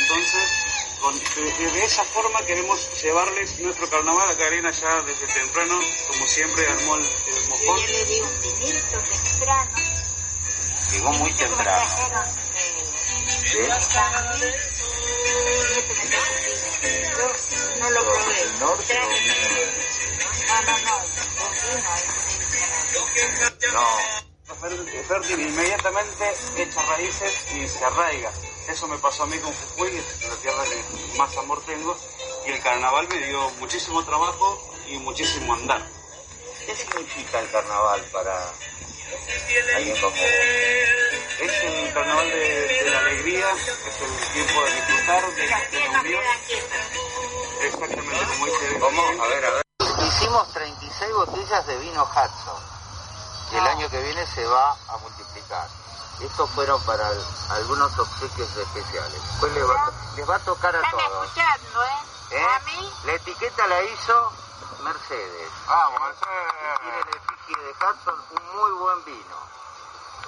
Entonces, 0.00 0.48
con- 1.00 1.18
de, 1.18 1.84
esa 1.84 2.04
forma 2.04 2.40
queremos 2.46 3.02
llevarles 3.02 3.58
nuestro 3.60 3.88
carnaval 3.88 4.28
a 4.30 4.36
Karina 4.36 4.70
ya 4.70 5.02
desde 5.02 5.26
temprano, 5.28 5.78
como 6.08 6.26
siempre 6.26 6.66
armó 6.66 6.96
el, 6.96 7.04
el 7.04 7.48
mojón. 7.48 7.78
Yo 7.78 7.86
le 7.86 8.04
di 8.04 8.20
un 8.20 8.40
vinito 8.40 8.98
temprano. 9.02 9.70
Llegó 10.92 11.10
muy 11.12 11.32
temprano. 11.32 11.86
Yo 13.52 13.60
no 17.80 17.90
lo 17.90 18.00
probé. 18.04 18.40
¿El 18.42 18.58
norte 18.58 18.98
o 18.98 19.08
No, 20.46 20.62
no, 20.62 20.78
no. 20.78 20.96
No. 23.72 24.35
Fértil 24.46 25.40
inmediatamente 25.40 26.34
echa 26.56 26.82
raíces 26.82 27.52
y 27.54 27.66
se 27.66 27.84
arraiga. 27.84 28.30
Eso 28.68 28.86
me 28.86 28.96
pasó 28.98 29.24
a 29.24 29.26
mí 29.26 29.36
con 29.38 29.52
Jujuy, 29.52 29.90
que 29.90 29.98
es 29.98 30.28
la 30.28 30.36
tierra 30.36 30.64
que 30.64 31.18
más 31.18 31.36
amor 31.36 31.60
tengo, 31.66 31.96
y 32.46 32.50
el 32.50 32.62
carnaval 32.62 33.08
me 33.08 33.18
dio 33.26 33.50
muchísimo 33.58 34.04
trabajo 34.04 34.72
y 34.88 34.98
muchísimo 34.98 35.52
andar. 35.52 35.82
¿Qué 36.64 36.76
significa 36.76 37.40
el 37.40 37.50
carnaval 37.50 38.00
para 38.12 38.52
alguien 39.76 40.00
como? 40.00 40.14
Es 40.16 41.62
el 41.62 41.92
carnaval 41.92 42.30
de, 42.30 42.68
de 42.84 42.90
la 42.90 42.98
alegría, 43.00 43.50
es 43.50 44.00
el 44.00 44.32
tiempo 44.32 44.64
de 44.64 44.74
disfrutar, 44.74 45.34
de, 45.34 45.88
la 45.90 46.00
unión. 46.00 46.22
Exactamente 47.62 48.26
como 48.26 48.46
dice. 48.46 48.78
¿Cómo? 48.78 49.02
A 49.02 49.28
ver, 49.28 49.44
a 49.44 49.50
ver. 49.50 49.62
Hicimos 50.06 50.52
36 50.52 51.12
botellas 51.14 51.66
de 51.66 51.78
vino 51.78 52.04
Hudson, 52.04 52.75
el 53.58 53.66
año 53.66 53.88
que 53.90 54.02
viene 54.02 54.26
se 54.26 54.46
va 54.46 54.70
a 54.88 54.96
multiplicar. 54.98 55.68
Estos 56.20 56.48
fueron 56.50 56.80
para 56.82 57.06
al- 57.06 57.26
algunos 57.50 57.98
obsequios 57.98 58.56
especiales. 58.56 59.22
Después 59.22 59.52
les 59.52 59.68
va, 59.68 59.92
les 60.16 60.28
va 60.30 60.36
a 60.36 60.38
tocar 60.40 60.74
a 60.74 60.78
Están 60.82 60.90
todos. 60.92 61.24
escuchando, 61.26 61.84
¿eh? 61.84 61.88
¿Eh? 62.30 62.44
A 62.44 62.58
mí, 62.60 62.92
La 63.04 63.12
etiqueta 63.12 63.66
la 63.66 63.82
hizo 63.82 64.32
Mercedes. 64.82 65.50
Vamos, 65.66 66.00
Y 66.12 66.80
Tiene 66.80 66.98
el 67.00 67.08
efigie 67.08 67.62
de 67.62 67.70
Hudson, 67.72 68.24
un 68.30 68.56
muy 68.56 68.70
buen 68.72 69.04
vino. 69.04 69.36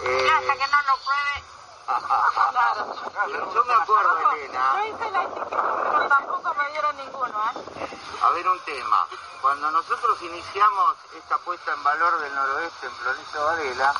Eh, 0.00 0.26
que 0.26 0.66
no 0.68 0.82
lo 0.82 0.96
pruebe, 1.04 1.44
Claro. 1.88 3.54
Yo 3.54 3.64
me 3.64 3.74
acuerdo, 3.74 4.32
Elena. 4.32 4.72
Yo 4.74 4.94
hice 4.94 5.10
la 5.10 5.22
etiqueta, 5.22 5.74
pero 5.90 6.08
tampoco 6.08 6.54
me 6.54 6.70
dieron 6.70 6.96
ninguno, 6.98 7.42
¿eh? 7.50 7.88
A 8.22 8.30
ver 8.30 8.48
un 8.48 8.60
tema. 8.60 9.06
Cuando 9.40 9.70
nosotros 9.70 10.20
iniciamos 10.22 10.96
esta 11.16 11.38
puesta 11.38 11.72
en 11.72 11.82
valor 11.82 12.20
del 12.20 12.34
noroeste 12.34 12.86
en 12.86 12.92
Florencio 12.92 13.44
Varela, 13.44 13.94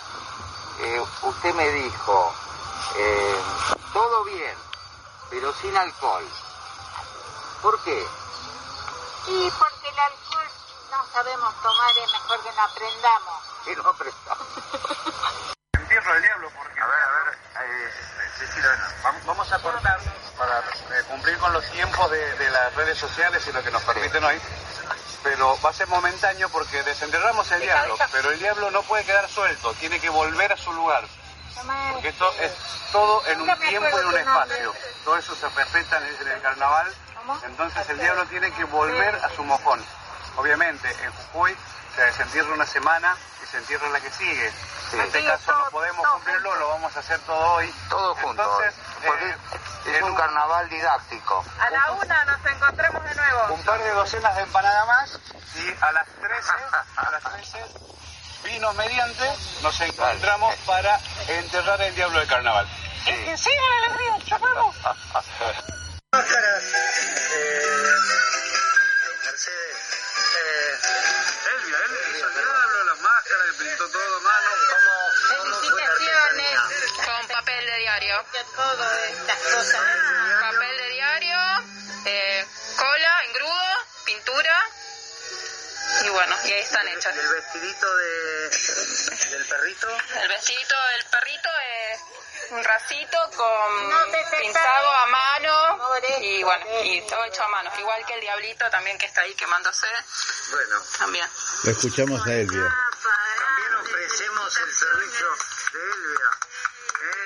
eh, 0.81 1.07
usted 1.23 1.55
me 1.55 1.69
dijo, 1.71 2.35
eh, 2.97 3.43
todo 3.95 4.25
bien, 4.25 4.59
pero 5.31 5.53
sin 5.55 5.75
alcohol. 5.77 6.25
¿Por 7.63 7.81
qué? 7.81 8.07
Y 9.29 9.51
porque 9.51 9.89
el 9.89 9.99
alcohol 9.99 10.49
no 10.91 11.07
sabemos 11.13 11.55
tomar, 11.63 11.91
es 11.97 12.13
mejor 12.13 12.41
que 12.41 12.53
no 12.53 12.63
aprendamos. 12.63 13.43
Que 13.65 13.77
no 13.77 13.95
prestamos. 13.95 14.47
Entierro 15.73 16.13
del 16.15 16.23
diablo 16.23 16.51
porque... 16.55 16.68
Vamos 19.27 19.53
a 19.53 19.59
cortar 19.59 19.99
para 20.37 20.59
eh, 20.59 21.03
cumplir 21.09 21.37
con 21.39 21.53
los 21.53 21.65
tiempos 21.71 22.11
de, 22.11 22.37
de 22.37 22.51
las 22.51 22.75
redes 22.75 22.99
sociales 22.99 23.45
y 23.47 23.53
lo 23.53 23.63
que 23.63 23.71
nos 23.71 23.83
permiten 23.83 24.25
hoy. 24.25 24.41
Pero 25.23 25.59
va 25.65 25.71
a 25.71 25.73
ser 25.73 25.89
momentáneo 25.89 26.49
porque 26.49 26.83
desenterramos 26.83 27.51
el 27.53 27.61
diablo, 27.61 27.97
pero 28.13 28.31
el 28.31 28.39
diablo 28.39 28.71
no 28.71 28.83
puede 28.83 29.05
quedar 29.05 29.29
suelto, 29.29 29.75
tiene 29.75 29.99
que 30.01 30.09
volver 30.09 30.53
a 30.53 30.57
su 30.57 30.73
lugar. 30.73 31.05
Porque 31.93 32.09
esto 32.09 32.33
es 32.41 32.53
todo 32.93 33.27
en 33.27 33.41
un 33.41 33.59
tiempo 33.59 33.89
y 33.97 34.01
en 34.01 34.07
un 34.07 34.17
espacio. 34.17 34.75
Todo 35.05 35.17
eso 35.17 35.35
se 35.35 35.49
respeta 35.49 35.99
en 35.99 36.05
el, 36.05 36.15
en 36.17 36.29
el 36.29 36.41
carnaval. 36.41 36.95
Entonces 37.45 37.89
el 37.91 37.99
diablo 37.99 38.25
tiene 38.27 38.51
que 38.53 38.65
volver 38.65 39.15
a 39.17 39.29
su 39.31 39.43
mojón. 39.45 39.85
Obviamente, 40.37 40.89
en 41.03 41.13
Jujuy 41.13 41.57
se 41.99 42.05
desentierra 42.05 42.55
una 42.55 42.65
semana 42.65 43.17
y 43.43 43.47
se 43.47 43.59
entierra 43.59 43.89
la 43.89 44.01
que 44.01 44.11
sigue. 44.13 44.53
En 44.93 45.01
este 45.01 45.25
caso 45.25 45.53
no 45.53 45.69
podemos 45.71 46.07
cumplirlo, 46.07 46.55
lo 46.55 46.69
vamos 46.69 46.97
a 46.97 47.01
hacer 47.01 47.19
todo 47.21 47.55
hoy. 47.55 47.75
todo 47.91 48.15
junto. 48.15 48.41
Entonces, 48.41 48.75
porque 49.05 49.29
eh, 49.29 49.37
es 49.87 49.97
en 49.99 50.05
un 50.05 50.15
carnaval 50.15 50.69
didáctico. 50.69 51.45
A 51.59 51.71
la 51.71 51.91
una 51.91 52.25
nos 52.25 52.47
encontramos 52.47 53.03
de 53.03 53.15
nuevo. 53.17 53.55
un 53.55 53.65
par 53.65 53.83
de 53.83 53.91
docenas 53.91 54.37
de 54.37 54.43
empanadas 54.43 54.87
más 54.87 55.19
y 55.57 55.75
a 55.85 55.91
las 55.91 56.07
13, 56.07 56.53
a 56.99 57.11
las 57.11 57.23
13, 57.33 57.65
vino 58.45 58.73
mediante, 58.75 59.33
nos 59.63 59.81
encontramos 59.81 60.55
para 60.67 61.01
enterrar 61.27 61.81
el 61.81 61.97
diablo 61.97 62.21
del 62.21 62.29
carnaval. 62.29 62.69
que 63.07 63.37
siga 63.37 63.63
la 63.81 63.87
alegría, 63.87 64.25
chupamos. 64.25 64.77
Máscaras, 66.13 66.63
eh, 66.63 67.93
Mercedes, 69.25 69.77
eh, 70.39 71.08
máscaras, 73.19 73.47
le 73.47 73.53
pintó 73.55 73.89
todo 73.89 74.21
mano. 74.21 74.49
¿cómo, 74.71 75.43
cómo 75.43 75.61
fue 75.61 75.81
la 75.81 75.87
artesanía? 75.87 76.63
Con 77.05 77.29
papel 77.29 77.67
de 77.67 77.79
diario. 77.79 78.25
Todo 78.55 78.95
estas 79.05 79.39
cosas. 79.39 79.83
Papel 80.41 80.77
de 80.77 80.89
diario, 80.91 81.39
eh, 82.05 82.47
cola, 82.77 83.25
engrudo, 83.29 83.77
pintura. 84.05 84.71
Y 86.05 86.09
bueno, 86.11 86.37
y 86.45 86.53
ahí 86.53 86.61
están 86.61 86.87
hechas. 86.89 87.17
¿Y 87.17 87.19
el 87.19 87.29
vestidito 87.29 87.97
de, 87.97 88.51
del 89.31 89.47
perrito? 89.47 89.89
El 90.23 90.29
vestidito 90.29 90.75
del 90.93 91.05
perrito 91.07 91.49
es 91.91 92.01
un 92.51 92.65
racito 92.65 93.19
con 93.37 93.91
No 93.91 93.99
pintado 94.41 94.93
a 94.93 95.07
mano 95.07 95.79
y 96.21 96.43
bueno, 96.43 96.65
y 96.85 97.01
todo 97.07 97.25
hecho 97.25 97.43
a 97.43 97.49
mano. 97.49 97.71
Igual 97.79 98.05
que 98.07 98.15
el 98.15 98.21
diablito 98.21 98.71
también 98.71 98.99
que 98.99 99.07
está 99.07 99.23
ahí 99.23 99.35
quemándose, 99.35 99.87
Bueno, 100.51 100.81
también. 100.99 101.27
Lo 101.65 101.71
escuchamos 101.73 102.27
a 102.27 102.33
Elvia. 102.33 102.88
También 103.03 103.75
ofrecemos 103.81 104.57
el 104.59 104.73
servicio 104.75 105.29
de 105.73 105.81
Elvia 105.93 106.31
¿eh? 107.01 107.25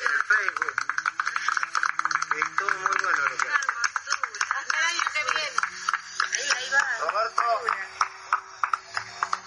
en 0.00 0.12
el 0.12 0.22
Facebook. 0.22 0.74
Es 2.36 2.56
todo 2.56 2.70
muy 2.70 2.96
bueno 3.02 3.28
lo 3.28 3.36
que 3.36 3.48
hace. 3.48 3.62
Roberto. 7.00 7.42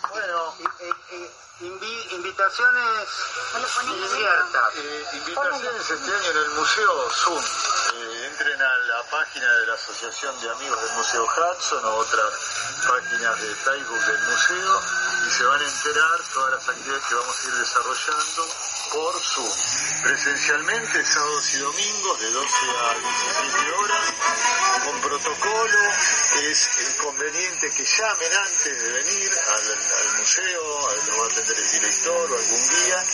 Bueno, 0.10 0.56
eh, 0.80 0.94
eh, 1.12 1.32
invi- 1.62 2.12
invitaciones 2.12 3.10
abiertas. 3.54 4.76
Eh, 4.76 5.06
invitaciones 5.14 5.90
este 5.90 6.16
año 6.16 6.30
en 6.32 6.38
el 6.38 6.50
Museo 6.52 7.10
Zoom. 7.12 7.44
Entren 8.38 8.62
a 8.62 8.78
la 8.88 9.04
página 9.04 9.50
de 9.60 9.68
la 9.68 9.74
Asociación 9.76 10.42
de 10.42 10.50
Amigos 10.50 10.82
del 10.82 10.92
Museo 10.98 11.24
Hudson 11.24 11.86
o 11.86 11.96
otras 11.96 12.34
páginas 12.86 13.42
de 13.42 13.56
Facebook 13.56 14.06
del 14.06 14.20
museo 14.28 14.82
y 15.26 15.30
se 15.32 15.44
van 15.46 15.62
a 15.62 15.64
enterar 15.64 16.20
todas 16.34 16.52
las 16.52 16.68
actividades 16.68 17.04
que 17.06 17.16
vamos 17.16 17.36
a 17.40 17.48
ir 17.48 17.56
desarrollando 17.56 18.48
por 18.92 19.20
Zoom. 19.24 20.04
Presencialmente, 20.04 21.06
sábados 21.06 21.54
y 21.54 21.58
domingos, 21.60 22.20
de 22.20 22.32
12 22.32 22.48
a 22.78 22.94
17 23.00 23.72
horas, 23.72 24.14
con 24.84 25.02
protocolo, 25.02 25.80
es 26.42 26.70
conveniente 27.02 27.72
que 27.72 27.86
llamen 27.86 28.34
antes 28.34 28.82
de 28.82 28.92
venir 28.92 29.32
al, 29.48 30.18
museo, 30.18 30.90
lo 31.08 31.18
va 31.20 31.24
a 31.24 31.30
atender 31.30 31.58
el 31.58 31.72
director 31.72 32.32
o 32.32 32.38
algún 32.38 32.70
guía, 32.70 33.06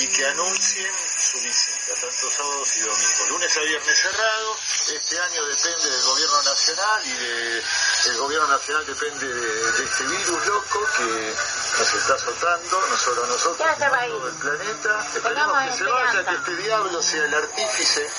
y 0.00 0.06
que 0.08 0.26
anuncien 0.26 0.92
su 1.18 1.40
visita, 1.40 1.94
tanto 2.00 2.30
sábados 2.30 2.76
y 2.76 2.80
domingos. 2.80 3.28
Lunes 3.28 3.56
a 3.56 3.60
viernes 3.60 3.98
cerrado, 3.98 4.56
este 4.94 5.18
año 5.18 5.46
depende 5.46 5.90
del 5.90 6.02
gobierno 6.02 6.42
nacional 6.42 7.02
y 7.04 7.12
de, 7.12 7.62
el 8.06 8.18
gobierno 8.18 8.48
nacional 8.48 8.86
depende 8.86 9.26
de, 9.26 9.72
de 9.72 9.84
este 9.84 10.04
virus 10.04 10.46
loco 10.46 10.88
que 10.96 11.34
nos 11.78 11.94
está 11.94 12.14
azotando, 12.14 12.86
no 12.88 12.96
solo 12.96 13.24
a 13.24 13.26
nosotros, 13.26 13.68
sino 13.74 13.94
a 13.94 14.06
todo 14.06 14.28
el 14.28 14.34
planeta. 14.34 15.06
Esperemos 15.14 15.64
que 15.64 15.72
se 15.72 15.84
vaya, 15.84 16.24
que 16.24 16.34
este 16.34 16.56
diablo 16.56 17.02
sea 17.02 17.24
el 17.24 17.34
artífice 17.34 18.10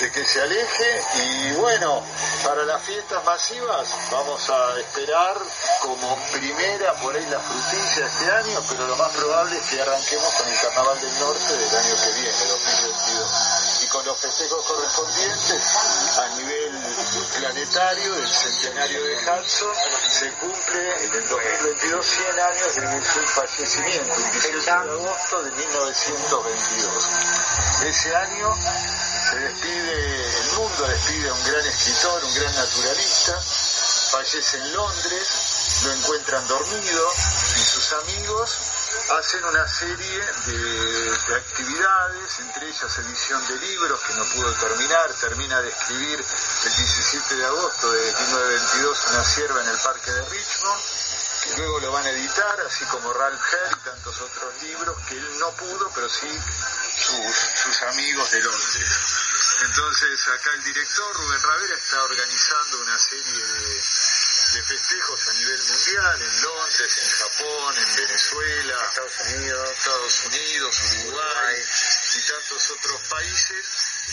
de 0.00 0.10
que 0.10 0.26
se 0.26 0.40
aleje 0.40 1.00
y 1.14 1.52
bueno, 1.52 2.02
para 2.44 2.64
las 2.64 2.82
fiestas 2.82 3.22
masivas 3.24 3.88
vamos 4.10 4.50
a 4.50 4.80
esperar 4.80 5.36
como 5.82 6.16
primera 6.32 6.94
por 6.94 7.14
ahí 7.14 7.26
la 7.30 7.40
frutilla 7.40 8.06
este 8.06 8.30
año, 8.30 8.60
pero 8.68 8.86
lo 8.86 8.96
más 8.96 9.10
probable 9.12 9.56
es 9.56 9.62
que 9.64 9.82
arranquemos 9.82 10.34
con 10.34 10.48
el 10.48 10.58
Carnaval 10.58 11.00
del 11.00 11.18
Norte 11.18 11.52
del 11.52 11.76
año 11.76 11.94
que 12.02 12.20
viene, 12.20 12.44
2022. 12.48 13.63
Y 13.80 13.86
con 13.88 14.04
los 14.04 14.16
festejos 14.20 14.64
correspondientes 14.66 15.62
a 16.16 16.28
nivel 16.36 16.72
planetario 17.38 18.14
del 18.14 18.28
centenario 18.28 19.02
de 19.02 19.16
Hudson 19.16 19.74
se 20.10 20.32
cumple 20.34 21.04
en 21.04 21.14
el 21.14 21.28
2022 21.28 22.06
100 22.06 22.40
años 22.40 22.74
de 22.76 23.04
su 23.04 23.20
fallecimiento, 23.34 24.14
el 24.14 24.30
18 24.30 24.64
de 24.64 24.70
agosto 24.70 25.42
de 25.42 25.50
1922. 25.50 27.04
Ese 27.84 28.16
año 28.16 28.56
se 29.30 29.38
despide, 29.38 30.40
el 30.40 30.52
mundo 30.56 30.86
despide 30.86 31.28
a 31.28 31.34
un 31.34 31.44
gran 31.44 31.66
escritor, 31.66 32.24
un 32.24 32.34
gran 32.34 32.54
naturalista, 32.54 33.40
fallece 34.10 34.56
en 34.58 34.72
Londres, 34.72 35.82
lo 35.84 35.92
encuentran 35.92 36.46
dormido 36.46 37.12
y 37.56 37.64
sus 37.64 37.92
amigos 37.92 38.50
hacen 39.18 39.44
una 39.44 39.66
serie 39.68 40.20
de, 40.46 41.10
de 41.28 41.36
actividades, 41.36 42.40
entre 42.40 42.68
ellas 42.68 42.98
edición 42.98 43.46
de 43.46 43.56
libros 43.58 44.00
que 44.00 44.14
no 44.14 44.24
pudo 44.24 44.52
terminar, 44.54 45.12
termina 45.14 45.60
de 45.60 45.68
escribir 45.68 46.24
el 46.64 46.76
17 46.76 47.36
de 47.36 47.44
agosto 47.44 47.90
de 47.92 48.00
1922 48.00 49.06
una 49.10 49.24
sierva 49.24 49.62
en 49.62 49.68
el 49.68 49.78
parque 49.78 50.10
de 50.10 50.24
Richmond, 50.28 50.82
que 51.44 51.56
luego 51.58 51.80
lo 51.80 51.92
van 51.92 52.06
a 52.06 52.10
editar, 52.10 52.60
así 52.66 52.84
como 52.86 53.12
Ralph 53.12 53.40
Hare 53.40 53.76
y 53.76 53.84
tantos 53.84 54.20
otros 54.20 54.62
libros 54.62 54.96
que 55.08 55.16
él 55.16 55.38
no 55.38 55.50
pudo, 55.52 55.90
pero 55.94 56.08
sí 56.08 56.30
sus, 56.96 57.36
sus 57.62 57.82
amigos 57.82 58.30
de 58.30 58.42
Londres. 58.42 58.88
Entonces 59.62 60.28
acá 60.28 60.50
el 60.54 60.64
director 60.64 61.16
Rubén 61.16 61.42
Ravera 61.42 61.74
está 61.76 62.02
organizando 62.02 62.80
una 62.80 62.98
serie 62.98 63.46
de, 63.46 63.80
de 64.54 64.62
festejos 64.62 65.28
a 65.28 65.32
nivel 65.32 65.62
mundial, 65.64 66.22
en 66.22 66.42
Londres, 66.42 66.92
en 66.96 67.10
Japón, 67.10 67.74
en 67.76 67.96
Venezuela, 67.96 68.84
Estados 68.88 69.20
Unidos, 69.26 69.70
Estados 69.70 70.24
Unidos, 70.26 70.76
Uruguay 70.94 71.62
y 72.14 72.20
tantos 72.22 72.70
otros 72.70 73.00
países 73.08 73.66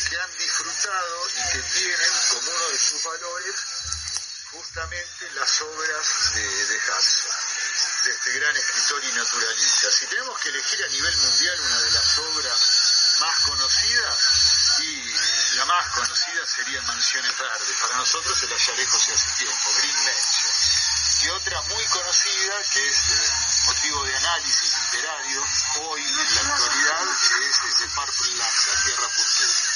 que 0.10 0.18
han 0.18 0.38
disfrutado 0.38 1.30
y 1.30 1.52
que 1.52 1.62
tienen 1.62 2.12
como 2.32 2.50
uno 2.50 2.70
de 2.70 2.80
sus 2.80 3.04
valores 3.04 3.56
justamente 4.52 5.32
las 5.36 5.62
obras 5.62 6.34
de, 6.34 6.42
de 6.42 6.78
Hudson, 6.90 7.32
de 8.04 8.12
este 8.12 8.32
gran 8.32 8.58
escritor 8.58 9.04
y 9.04 9.12
naturalista. 9.12 9.92
Si 9.92 10.06
tenemos 10.08 10.40
que 10.40 10.50
elegir 10.50 10.84
a 10.84 10.88
nivel 10.88 11.18
mundial 11.18 11.60
una 11.62 11.82
de 11.82 11.92
las 11.92 12.18
obras 12.18 12.60
más 13.20 13.40
conocidas, 13.46 14.52
y 14.80 15.11
la 15.56 15.66
más 15.66 15.88
conocida 15.90 16.46
sería 16.46 16.82
Mansiones 16.84 17.38
Verdes. 17.38 17.76
Para 17.82 17.98
nosotros 17.98 18.44
el 18.44 18.54
allá 18.54 18.74
lejos 18.76 19.08
y 19.08 19.12
hace 19.12 19.44
tiempo, 19.44 19.68
Green 19.78 20.00
Mansion. 20.06 20.56
Y 21.22 21.30
otra 21.30 21.62
muy 21.70 21.86
conocida, 21.92 22.56
que 22.72 22.88
es 22.88 22.98
eh, 23.12 23.18
motivo 23.68 24.04
de 24.06 24.16
análisis 24.16 24.72
literario, 24.82 25.42
hoy 25.84 26.02
en 26.02 26.16
la 26.16 26.24
actualidad, 26.54 27.04
es 27.12 27.58
de 27.80 27.88
Purple 27.96 28.32
Land, 28.40 28.58
la 28.68 28.76
Tierra 28.86 29.08
Purpúrea. 29.18 29.72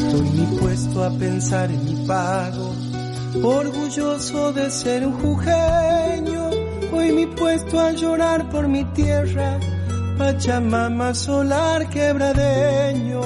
Estoy 0.00 0.28
dispuesto 0.30 1.04
a 1.04 1.10
pensar 1.18 1.70
en 1.70 1.84
mi 1.84 2.06
pago, 2.06 2.68
orgulloso 3.42 4.52
de 4.52 4.70
ser 4.70 5.06
un 5.06 5.20
jujeño. 5.20 6.50
Hoy 6.92 7.12
mi 7.12 7.26
puesto 7.26 7.80
a 7.80 7.92
llorar 7.92 8.48
por 8.50 8.68
mi 8.68 8.84
tierra, 8.92 9.58
Pachamama 10.18 11.14
solar 11.14 11.88
quebradeño. 11.88 13.20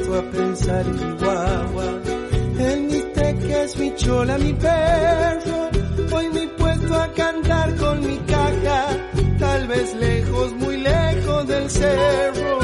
A 0.00 0.22
pensar 0.30 0.86
en 0.86 0.94
mi 0.94 1.18
guagua, 1.18 1.84
en 2.58 2.86
mi 2.86 3.00
teques, 3.12 3.76
mi 3.78 3.94
chola, 3.94 4.38
mi 4.38 4.52
perro. 4.54 5.70
Hoy 6.12 6.28
me 6.32 6.44
he 6.44 6.48
puesto 6.48 6.94
a 6.94 7.12
cantar 7.12 7.76
con 7.76 8.00
mi 8.06 8.16
caja, 8.18 8.86
tal 9.38 9.66
vez 9.66 9.94
lejos, 9.96 10.52
muy 10.54 10.76
lejos 10.78 11.46
del 11.48 11.68
cerro. 11.68 12.58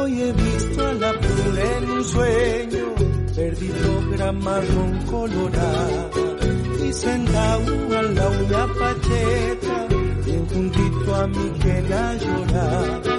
Hoy 0.00 0.22
he 0.22 0.32
visto 0.32 0.86
a 0.86 0.92
la 0.94 1.12
pula 1.12 1.76
en 1.78 1.90
un 1.90 2.04
sueño, 2.04 2.94
perdido 3.36 4.10
gran 4.10 4.38
marrón 4.38 4.98
colorada 5.06 6.10
y 6.84 6.92
sentado 6.92 7.98
a 7.98 8.02
la 8.02 8.28
una 8.28 8.66
pacheta, 8.74 9.86
bien 10.24 10.46
juntito 10.48 11.14
a 11.14 11.26
mi 11.28 11.50
que 11.60 11.82
la 11.82 12.14
lloraba. 12.14 13.17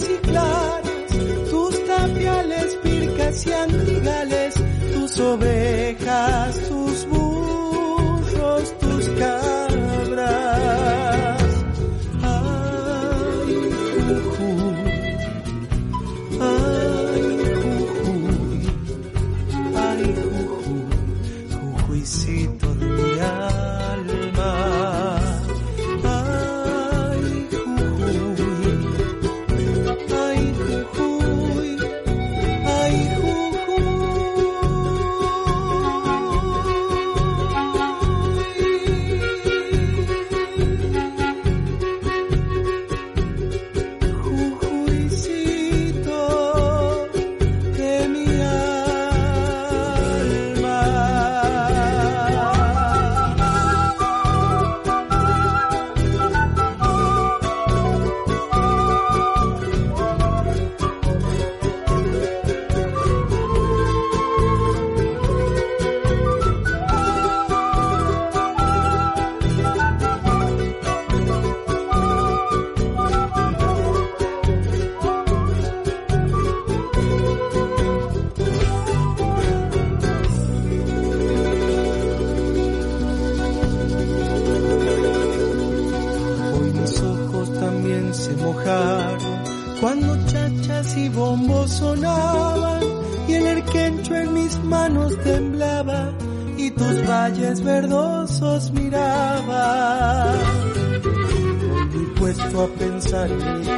Y 0.00 0.16
claras, 0.26 1.50
tus 1.50 1.84
tapiales, 1.84 2.74
pircas 2.82 3.46
y 3.46 3.52
antigales, 3.52 4.54
tus 4.94 5.20
ovejas, 5.20 6.58
tus 6.68 7.06
burros, 7.06 7.31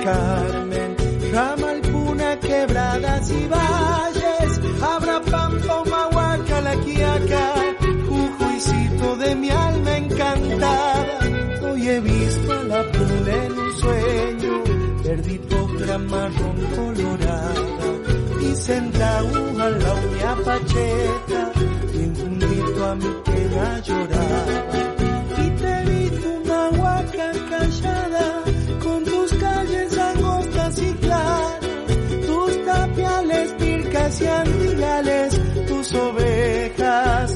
Carmen, 0.05 0.97
Ramalpuna, 1.33 2.39
quebradas 2.41 3.31
y 3.31 3.47
valles, 3.47 4.61
habrá 4.83 5.21
pampa, 5.21 5.83
humahuaca, 5.83 6.61
la 6.61 6.77
quiaca, 6.77 7.55
Jujuicito 8.09 9.17
de 9.17 9.35
mi 9.37 9.51
alma 9.51 9.97
encantada. 9.97 11.19
Hoy 11.63 11.89
he 11.89 12.01
visto 12.01 12.53
a 12.53 12.63
la 12.65 12.83
puna 12.93 13.45
en 13.47 13.53
un 13.59 13.73
sueño, 13.73 14.65
perdido 15.03 15.67
gran 15.79 16.07
marrón 16.07 16.57
colorada, 16.77 17.55
y 18.41 18.55
sentado 18.57 19.63
a 19.63 19.71
la 19.71 19.95
uña 19.95 20.37
pacheta, 20.45 21.53
bien 21.93 22.15
juntito 22.15 22.85
a 22.85 22.95
mi 22.95 23.11
pena 23.25 23.81
lloraba. 23.81 24.94
Antigales, 34.27 35.41
tus 35.69 35.95
ovejas, 35.95 37.34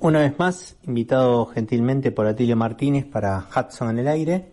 una 0.00 0.20
vez 0.20 0.38
más, 0.38 0.76
invitado 0.86 1.46
gentilmente 1.46 2.10
por 2.10 2.26
Atilio 2.26 2.56
Martínez 2.56 3.04
para 3.04 3.46
Hudson 3.54 3.90
en 3.90 3.98
el 3.98 4.08
aire. 4.08 4.48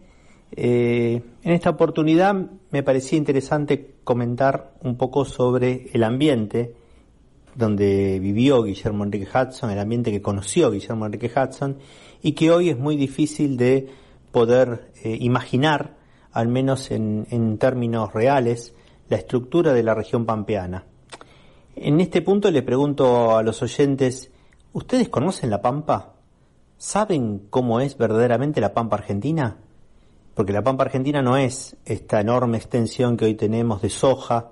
Eh, 0.51 1.21
en 1.43 1.51
esta 1.51 1.69
oportunidad 1.69 2.35
me 2.71 2.83
parecía 2.83 3.17
interesante 3.17 3.95
comentar 4.03 4.73
un 4.81 4.97
poco 4.97 5.25
sobre 5.25 5.89
el 5.93 6.03
ambiente 6.03 6.73
donde 7.55 8.19
vivió 8.19 8.63
Guillermo 8.63 9.03
Enrique 9.03 9.27
Hudson, 9.27 9.71
el 9.71 9.79
ambiente 9.79 10.11
que 10.11 10.21
conoció 10.21 10.69
Guillermo 10.69 11.05
Enrique 11.05 11.31
Hudson 11.33 11.77
y 12.21 12.33
que 12.33 12.51
hoy 12.51 12.69
es 12.69 12.77
muy 12.77 12.95
difícil 12.97 13.57
de 13.57 13.87
poder 14.31 14.91
eh, 15.03 15.17
imaginar, 15.19 15.95
al 16.31 16.49
menos 16.49 16.91
en, 16.91 17.25
en 17.31 17.57
términos 17.57 18.13
reales, 18.13 18.75
la 19.09 19.17
estructura 19.17 19.73
de 19.73 19.83
la 19.83 19.95
región 19.95 20.25
pampeana. 20.25 20.83
En 21.75 21.99
este 22.01 22.21
punto 22.21 22.51
le 22.51 22.63
pregunto 22.63 23.37
a 23.37 23.43
los 23.43 23.61
oyentes, 23.61 24.31
¿ustedes 24.73 25.09
conocen 25.09 25.49
la 25.49 25.61
Pampa? 25.61 26.13
¿Saben 26.77 27.47
cómo 27.49 27.79
es 27.79 27.97
verdaderamente 27.97 28.61
la 28.61 28.73
Pampa 28.73 28.97
Argentina? 28.97 29.57
Porque 30.33 30.53
la 30.53 30.63
Pampa 30.63 30.83
Argentina 30.83 31.21
no 31.21 31.37
es 31.37 31.75
esta 31.85 32.21
enorme 32.21 32.57
extensión 32.57 33.17
que 33.17 33.25
hoy 33.25 33.33
tenemos 33.33 33.81
de 33.81 33.89
soja, 33.89 34.51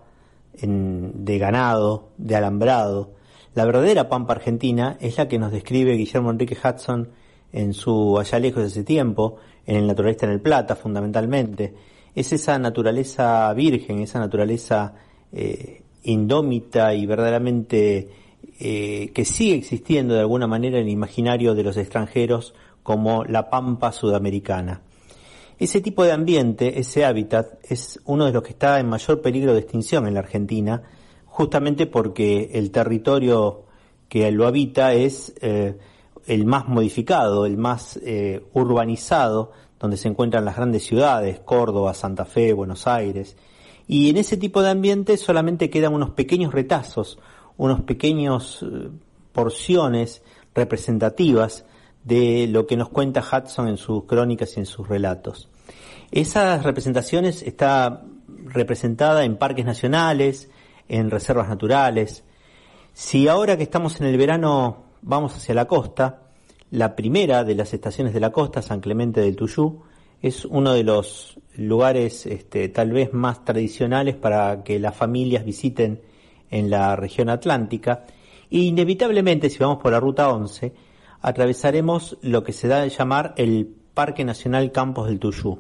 de 0.62 1.38
ganado, 1.38 2.10
de 2.18 2.36
alambrado. 2.36 3.12
La 3.54 3.66
verdadera 3.66 4.10
Pampa 4.10 4.34
Argentina 4.34 4.98
es 5.00 5.18
la 5.18 5.28
que 5.28 5.38
nos 5.38 5.52
describe 5.52 5.96
Guillermo 5.96 6.32
Enrique 6.32 6.58
Hudson 6.58 7.10
en 7.52 7.74
su 7.74 8.18
Allá 8.20 8.40
lejos 8.40 8.64
de 8.64 8.70
ese 8.70 8.84
tiempo, 8.84 9.38
en 9.66 9.78
el 9.78 9.88
naturalista 9.88 10.26
en 10.26 10.32
el 10.34 10.42
Plata 10.42 10.76
fundamentalmente. 10.76 11.74
Es 12.14 12.34
esa 12.34 12.58
naturaleza 12.58 13.54
virgen, 13.54 14.00
esa 14.00 14.20
naturaleza 14.20 14.94
eh, 15.32 15.84
indómita 16.04 16.94
y 16.94 17.06
verdaderamente 17.06 18.10
eh, 18.60 19.12
que 19.14 19.26
sigue 19.26 19.56
existiendo 19.56 20.14
de 20.14 20.22
alguna 20.22 20.48
manera 20.48 20.78
en 20.78 20.86
el 20.86 20.92
imaginario 20.92 21.56
de 21.56 21.64
los 21.64 21.78
extranjeros 21.78 22.54
como 22.84 23.24
la 23.24 23.50
pampa 23.50 23.92
sudamericana. 23.92 24.82
Ese 25.58 25.80
tipo 25.80 26.04
de 26.04 26.12
ambiente, 26.12 26.80
ese 26.80 27.06
hábitat, 27.06 27.60
es 27.64 28.00
uno 28.06 28.26
de 28.26 28.34
los 28.34 28.44
que 28.44 28.50
está 28.50 28.80
en 28.80 28.90
mayor 28.90 29.22
peligro 29.22 29.54
de 29.54 29.60
extinción 29.60 30.06
en 30.06 30.14
la 30.14 30.20
Argentina, 30.20 30.84
justamente 31.26 31.88
porque 31.88 32.52
el 32.54 32.72
territorio 32.72 33.64
que 34.10 34.30
lo 34.32 34.48
habita 34.48 34.94
es 34.94 35.34
eh, 35.42 35.78
el 36.28 36.46
más 36.46 36.68
modificado, 36.68 37.46
el 37.46 37.58
más 37.58 38.00
eh, 38.04 38.44
urbanizado, 38.54 39.52
donde 39.80 39.98
se 39.98 40.08
encuentran 40.08 40.46
las 40.46 40.56
grandes 40.56 40.84
ciudades, 40.86 41.40
Córdoba, 41.40 41.94
Santa 41.94 42.26
Fe, 42.26 42.54
Buenos 42.54 42.88
Aires. 42.88 43.38
Y 43.88 44.10
en 44.10 44.18
ese 44.18 44.38
tipo 44.38 44.62
de 44.62 44.72
ambiente 44.72 45.18
solamente 45.18 45.70
quedan 45.70 45.94
unos 45.94 46.12
pequeños 46.12 46.54
retazos, 46.54 47.20
unos 47.58 47.82
pequeños 47.82 48.64
eh, 48.64 48.90
porciones 49.32 50.22
representativas 50.54 51.66
de 52.04 52.48
lo 52.48 52.68
que 52.68 52.78
nos 52.78 52.90
cuenta 52.90 53.22
Hudson 53.22 53.68
en 53.68 53.78
sus 53.78 54.06
crónicas 54.06 54.56
y 54.56 54.60
en 54.62 54.66
sus 54.66 54.88
relatos. 54.88 55.50
Esas 56.12 56.64
representaciones 56.64 57.42
está 57.42 58.04
representada 58.46 59.26
en 59.26 59.38
parques 59.38 59.66
nacionales, 59.66 60.50
en 60.88 61.10
reservas 61.10 61.50
naturales. 61.50 62.24
Si 62.94 63.28
ahora 63.28 63.58
que 63.58 63.64
estamos 63.64 64.00
en 64.00 64.08
el 64.08 64.18
verano 64.18 64.84
vamos 65.02 65.36
hacia 65.36 65.56
la 65.56 65.66
costa, 65.66 66.22
la 66.72 66.96
primera 66.96 67.44
de 67.44 67.56
las 67.56 67.74
estaciones 67.74 68.14
de 68.14 68.20
la 68.20 68.32
costa, 68.32 68.62
San 68.62 68.82
Clemente 68.82 69.22
del 69.22 69.36
Tuyú, 69.36 69.82
es 70.22 70.46
uno 70.46 70.74
de 70.74 70.84
los 70.84 71.38
lugares 71.56 72.26
este, 72.26 72.70
tal 72.70 72.92
vez 72.92 73.14
más 73.14 73.46
tradicionales 73.46 74.16
para 74.16 74.64
que 74.64 74.80
las 74.80 74.96
familias 74.96 75.46
visiten 75.46 76.02
en 76.50 76.70
la 76.70 76.96
región 76.96 77.30
atlántica. 77.30 78.06
E 78.50 78.60
inevitablemente, 78.60 79.50
si 79.50 79.60
vamos 79.60 79.82
por 79.82 79.92
la 79.92 80.00
ruta 80.00 80.30
11, 80.30 80.74
atravesaremos 81.22 82.18
lo 82.22 82.44
que 82.44 82.54
se 82.54 82.68
da 82.68 82.82
a 82.82 82.88
llamar 82.88 83.34
el 83.38 83.74
Parque 83.94 84.24
Nacional 84.24 84.72
Campos 84.72 85.08
del 85.08 85.20
Tuyú. 85.20 85.60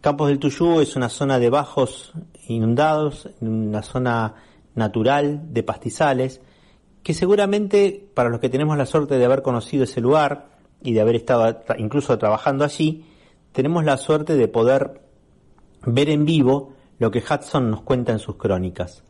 Campos 0.00 0.28
del 0.28 0.38
Tuyú 0.38 0.80
es 0.80 0.96
una 0.96 1.08
zona 1.08 1.38
de 1.38 1.50
bajos 1.50 2.12
inundados, 2.48 3.28
una 3.40 3.82
zona 3.82 4.34
natural 4.74 5.52
de 5.52 5.62
pastizales, 5.62 6.40
que 7.02 7.14
seguramente 7.14 8.08
para 8.14 8.30
los 8.30 8.40
que 8.40 8.48
tenemos 8.48 8.76
la 8.76 8.86
suerte 8.86 9.18
de 9.18 9.24
haber 9.24 9.42
conocido 9.42 9.84
ese 9.84 10.00
lugar 10.00 10.48
y 10.82 10.92
de 10.92 11.00
haber 11.00 11.16
estado 11.16 11.62
incluso 11.78 12.18
trabajando 12.18 12.64
allí, 12.64 13.04
tenemos 13.52 13.84
la 13.84 13.96
suerte 13.96 14.36
de 14.36 14.48
poder 14.48 15.02
ver 15.84 16.08
en 16.08 16.24
vivo 16.24 16.74
lo 16.98 17.10
que 17.10 17.22
Hudson 17.22 17.70
nos 17.70 17.82
cuenta 17.82 18.12
en 18.12 18.18
sus 18.18 18.36
crónicas. 18.36 19.02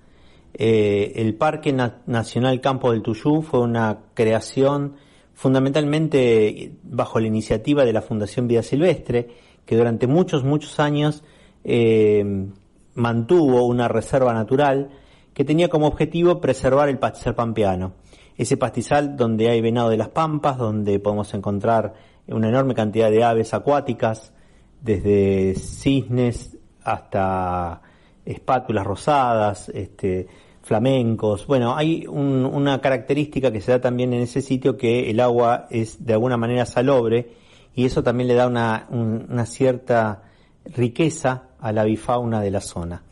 Eh, 0.55 1.13
el 1.17 1.35
Parque 1.35 1.73
Nacional 1.73 2.61
Campo 2.61 2.93
del 2.93 3.03
Tuyú 3.03 3.43
fue 3.43 3.61
una 3.61 3.99
creación 4.15 4.97
fundamentalmente 5.33 6.73
bajo 6.83 7.19
la 7.21 7.27
iniciativa 7.27 7.85
de 7.85 7.93
la 7.93 8.03
Fundación 8.03 8.47
Vida 8.47 8.63
Silvestre, 8.63 9.29
que 9.65 9.77
durante 9.77 10.07
muchos, 10.07 10.45
muchos 10.45 10.81
años 10.81 11.23
eh, 11.65 12.49
mantuvo 12.95 13.67
una 13.67 13.89
reserva 13.89 14.35
natural 14.35 14.91
que 15.33 15.45
tenía 15.45 15.69
como 15.69 15.87
objetivo 15.87 16.41
preservar 16.41 16.89
el 16.89 16.99
pastizal 16.99 17.35
pampeano. 17.35 17.95
Ese 18.37 18.57
pastizal 18.57 19.17
donde 19.17 19.49
hay 19.49 19.61
venado 19.61 19.91
de 19.91 19.97
las 19.97 20.09
pampas, 20.09 20.59
donde 20.59 20.99
podemos 20.99 21.33
encontrar 21.35 21.95
una 22.27 22.49
enorme 22.49 22.75
cantidad 22.75 23.11
de 23.11 23.25
aves 23.25 23.55
acuáticas, 23.55 24.33
desde 24.81 25.55
cisnes 25.55 26.57
hasta 26.83 27.83
espátulas 28.25 28.87
rosadas, 28.87 29.69
este, 29.71 30.27
flamencos. 30.63 31.47
Bueno, 31.47 31.77
hay 31.77 32.07
una 32.07 32.81
característica 32.81 33.51
que 33.51 33.61
se 33.61 33.73
da 33.73 33.81
también 33.81 34.13
en 34.13 34.23
ese 34.23 34.43
sitio 34.43 34.77
que 34.77 35.11
el 35.11 35.21
agua 35.21 35.67
es 35.71 36.05
de 36.05 36.13
alguna 36.13 36.37
manera 36.37 36.67
salobre 36.67 37.33
y 37.75 37.85
eso 37.85 38.03
también 38.03 38.29
le 38.29 38.35
da 38.35 38.47
una, 38.47 39.47
cierta 39.47 40.23
riqueza 40.65 41.45
a 41.61 41.73
la 41.73 41.85
bifauna 41.85 42.41
de 42.41 42.51
la 42.51 42.61
zona. 42.61 43.03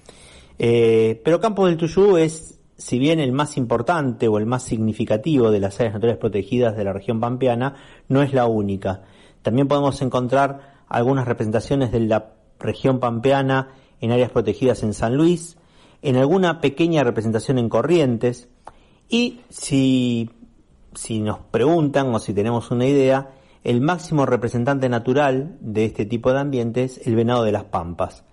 Eh, 0.58 1.20
pero 1.24 1.40
Campos 1.40 1.68
del 1.68 1.78
Tuyú 1.78 2.16
es, 2.16 2.58
si 2.76 2.98
bien 2.98 3.20
el 3.20 3.32
más 3.32 3.56
importante 3.56 4.28
o 4.28 4.38
el 4.38 4.46
más 4.46 4.64
significativo 4.64 5.50
de 5.50 5.60
las 5.60 5.78
áreas 5.80 5.94
naturales 5.94 6.18
protegidas 6.18 6.76
de 6.76 6.84
la 6.84 6.92
región 6.92 7.20
pampeana, 7.20 7.74
no 8.08 8.22
es 8.22 8.32
la 8.32 8.46
única. 8.46 9.02
También 9.42 9.68
podemos 9.68 10.02
encontrar 10.02 10.84
algunas 10.88 11.26
representaciones 11.26 11.92
de 11.92 12.00
la 12.00 12.32
región 12.58 12.98
pampeana 12.98 13.68
en 14.00 14.12
áreas 14.12 14.30
protegidas 14.30 14.82
en 14.82 14.94
San 14.94 15.16
Luis, 15.16 15.56
en 16.02 16.16
alguna 16.16 16.60
pequeña 16.60 17.04
representación 17.04 17.58
en 17.58 17.68
Corrientes, 17.68 18.48
y 19.08 19.40
si, 19.48 20.30
si 20.94 21.20
nos 21.20 21.38
preguntan 21.38 22.14
o 22.14 22.18
si 22.18 22.34
tenemos 22.34 22.70
una 22.70 22.86
idea, 22.86 23.30
el 23.64 23.80
máximo 23.80 24.26
representante 24.26 24.88
natural 24.88 25.56
de 25.60 25.84
este 25.84 26.04
tipo 26.06 26.32
de 26.32 26.40
ambientes 26.40 26.98
es 26.98 27.06
el 27.06 27.16
venado 27.16 27.44
de 27.44 27.52
las 27.52 27.64
pampas 27.64 28.24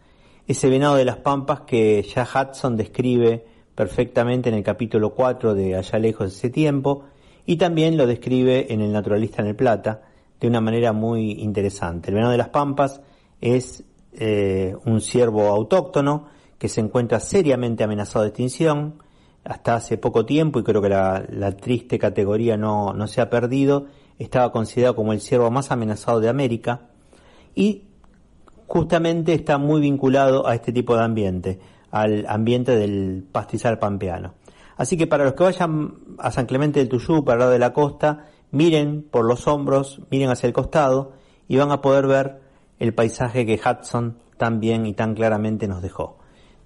ese 0.48 0.70
venado 0.70 0.96
de 0.96 1.06
las 1.06 1.18
pampas 1.18 1.62
que 1.62 2.04
ya 2.04 2.24
Hudson 2.24 2.78
describe 2.78 3.46
perfectamente 3.74 4.50
en 4.50 4.56
el 4.56 4.64
capítulo 4.64 5.14
4 5.14 5.56
de 5.56 5.76
Allá 5.76 6.00
lejos 6.00 6.32
de 6.32 6.38
ese 6.38 6.50
tiempo 6.50 7.06
y 7.46 7.58
también 7.58 7.98
lo 7.98 8.06
describe 8.06 8.72
en 8.72 8.82
El 8.82 8.92
Naturalista 8.92 9.42
en 9.42 9.50
el 9.50 9.56
Plata 9.56 10.04
de 10.40 10.48
una 10.48 10.62
manera 10.62 10.94
muy 10.94 11.32
interesante. 11.32 12.10
El 12.10 12.16
venado 12.16 12.32
de 12.32 12.38
las 12.38 12.50
pampas 12.50 13.02
es 13.42 13.84
eh, 14.18 14.76
un 14.86 15.02
ciervo 15.02 15.48
autóctono 15.48 16.28
que 16.58 16.70
se 16.70 16.82
encuentra 16.82 17.20
seriamente 17.20 17.84
amenazado 17.84 18.24
de 18.24 18.30
extinción 18.30 19.04
hasta 19.44 19.76
hace 19.76 19.98
poco 19.98 20.26
tiempo 20.26 20.60
y 20.60 20.64
creo 20.64 20.82
que 20.82 20.90
la, 20.90 21.56
triste 21.58 22.00
categoría 22.00 22.58
no, 22.58 22.94
no 22.94 23.08
se 23.08 23.22
ha 23.22 23.30
perdido, 23.30 23.88
estaba 24.18 24.52
considerado 24.52 24.96
como 24.96 25.14
el 25.14 25.22
ciervo 25.22 25.52
más 25.52 25.72
amenazado 25.72 26.20
de 26.20 26.30
América 26.30 26.88
y 27.54 27.84
justamente 28.68 29.34
está 29.34 29.58
muy 29.58 29.82
vinculado 29.82 30.48
a 30.48 30.56
este 30.56 30.72
tipo 30.72 30.96
de 30.96 31.04
ambiente, 31.04 31.60
al 31.92 32.26
ambiente 32.28 32.76
del 32.76 33.26
pastizal 33.32 33.78
pampeano. 33.78 34.34
Así 34.78 34.98
que 34.98 35.08
para 35.08 35.24
los 35.24 35.34
que 35.34 35.44
vayan 35.44 35.96
a 36.18 36.32
San 36.32 36.48
Clemente 36.48 36.80
del 36.80 36.90
Tuyú, 36.90 37.24
para 37.24 37.36
el 37.36 37.40
lado 37.40 37.52
de 37.52 37.60
la 37.60 37.74
costa, 37.74 38.26
miren 38.52 39.04
por 39.04 39.26
los 39.26 39.48
hombros, 39.48 40.02
miren 40.10 40.30
hacia 40.30 40.48
el 40.48 40.54
costado 40.54 41.14
y 41.48 41.58
van 41.58 41.72
a 41.72 41.82
poder 41.82 42.08
ver 42.08 42.42
el 42.80 42.94
paisaje 42.94 43.46
que 43.46 43.60
Hudson 43.60 44.18
tan 44.38 44.60
bien 44.60 44.86
y 44.86 44.94
tan 44.94 45.16
claramente 45.16 45.68
nos 45.68 45.82
dejó. 45.82 46.18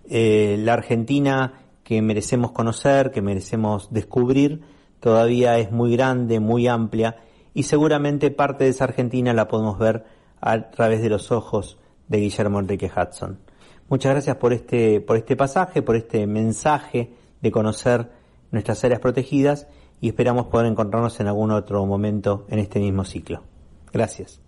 Eh, 0.10 0.58
la 0.60 0.74
Argentina 0.74 1.54
que 1.84 2.02
merecemos 2.02 2.52
conocer, 2.52 3.12
que 3.12 3.22
merecemos 3.22 3.92
descubrir, 3.92 4.62
todavía 5.00 5.58
es 5.58 5.72
muy 5.72 5.96
grande, 5.96 6.40
muy 6.40 6.68
amplia 6.68 7.18
y 7.54 7.64
seguramente 7.64 8.32
parte 8.32 8.66
de 8.66 8.72
esa 8.72 8.86
Argentina 8.86 9.34
la 9.34 9.48
podemos 9.48 9.78
ver 9.78 10.06
a 10.42 10.70
través 10.72 11.02
de 11.02 11.10
los 11.10 11.32
ojos 11.32 11.78
de 12.08 12.20
Guillermo 12.20 12.60
Enrique 12.60 12.92
Hudson. 12.96 13.40
Muchas 13.88 14.12
gracias 14.12 14.36
por 14.38 14.54
este, 14.54 15.02
por 15.02 15.18
este 15.18 15.36
pasaje, 15.36 15.82
por 15.82 15.96
este 15.96 16.28
mensaje 16.28 17.14
de 17.42 17.52
conocer 17.52 18.12
nuestras 18.52 18.84
áreas 18.84 19.00
protegidas 19.00 19.68
y 20.02 20.10
esperamos 20.10 20.48
poder 20.48 20.68
encontrarnos 20.68 21.20
en 21.20 21.28
algún 21.28 21.52
otro 21.52 21.86
momento 21.86 22.46
en 22.50 22.60
este 22.60 22.80
mismo 22.80 23.04
ciclo. 23.04 23.44
Gracias. 23.92 24.42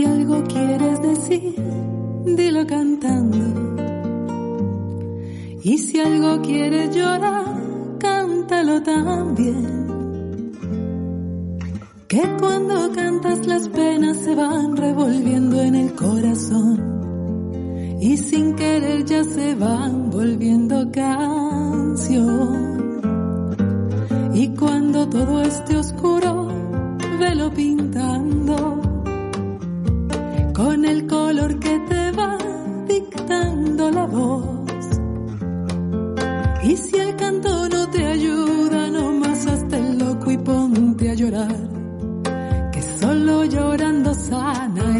Si 0.00 0.06
algo 0.06 0.42
quieres 0.44 1.02
decir, 1.02 1.54
dilo 2.24 2.66
cantando. 2.66 3.44
Y 5.62 5.76
si 5.76 6.00
algo 6.00 6.40
quieres 6.40 6.96
llorar, 6.96 7.44
cántalo 7.98 8.82
también. 8.82 10.52
Que 12.08 12.22
cuando 12.38 12.90
cantas 12.92 13.46
las 13.46 13.68
penas 13.68 14.16
se 14.16 14.34
van 14.34 14.74
revolviendo 14.74 15.60
en 15.60 15.74
el 15.74 15.94
corazón 15.94 16.78
y 18.00 18.16
sin 18.16 18.56
querer 18.56 19.04
ya 19.04 19.22
se 19.22 19.54
van 19.54 20.08
volviendo 20.08 20.90
canción. 20.90 22.70
Y 24.32 24.48
cuando 24.56 25.06
todo 25.10 25.42
esté 25.42 25.76
oscuro, 25.76 26.48
velo 27.18 27.52
pintando 27.52 28.69
con 30.62 30.84
el 30.84 31.06
color 31.06 31.58
que 31.58 31.74
te 31.90 32.10
va 32.12 32.36
dictando 32.86 33.90
la 33.90 34.04
voz. 34.04 34.84
Y 36.62 36.76
si 36.76 36.96
el 36.98 37.16
canto 37.16 37.68
no 37.68 37.88
te 37.88 38.04
ayuda, 38.04 38.90
no 38.90 39.10
más 39.12 39.46
hasta 39.46 39.78
el 39.78 39.98
loco 39.98 40.30
y 40.30 40.38
ponte 40.38 41.10
a 41.10 41.14
llorar. 41.14 41.56
Que 42.72 42.82
solo 43.00 43.44
llorando 43.46 44.12
sana 44.12 44.99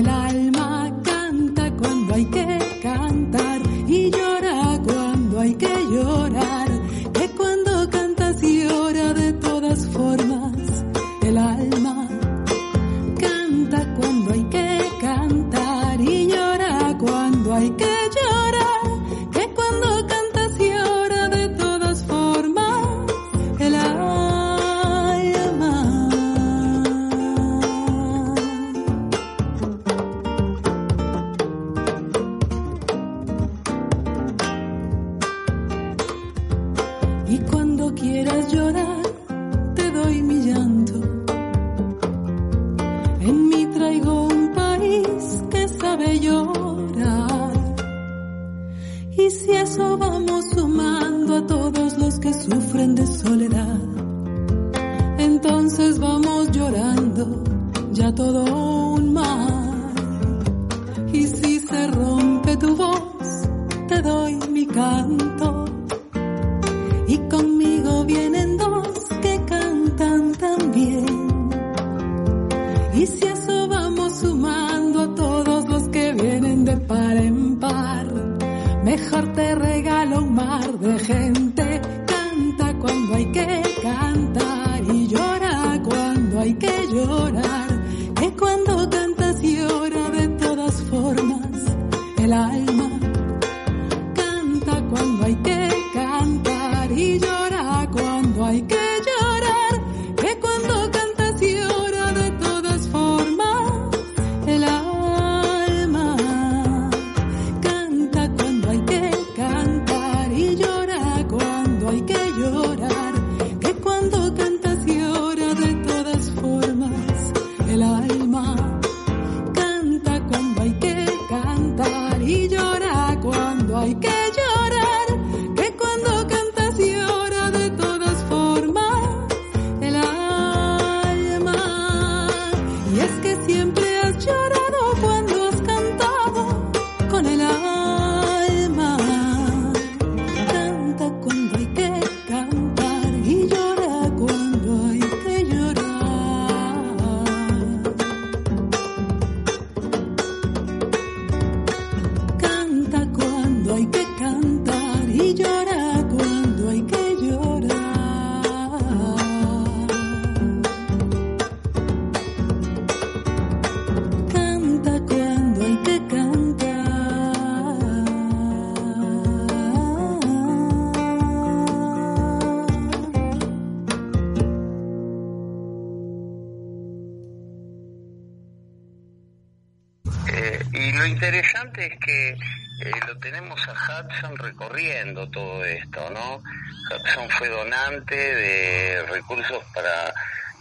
de 187.98 189.02
recursos 189.08 189.64
para 189.74 190.14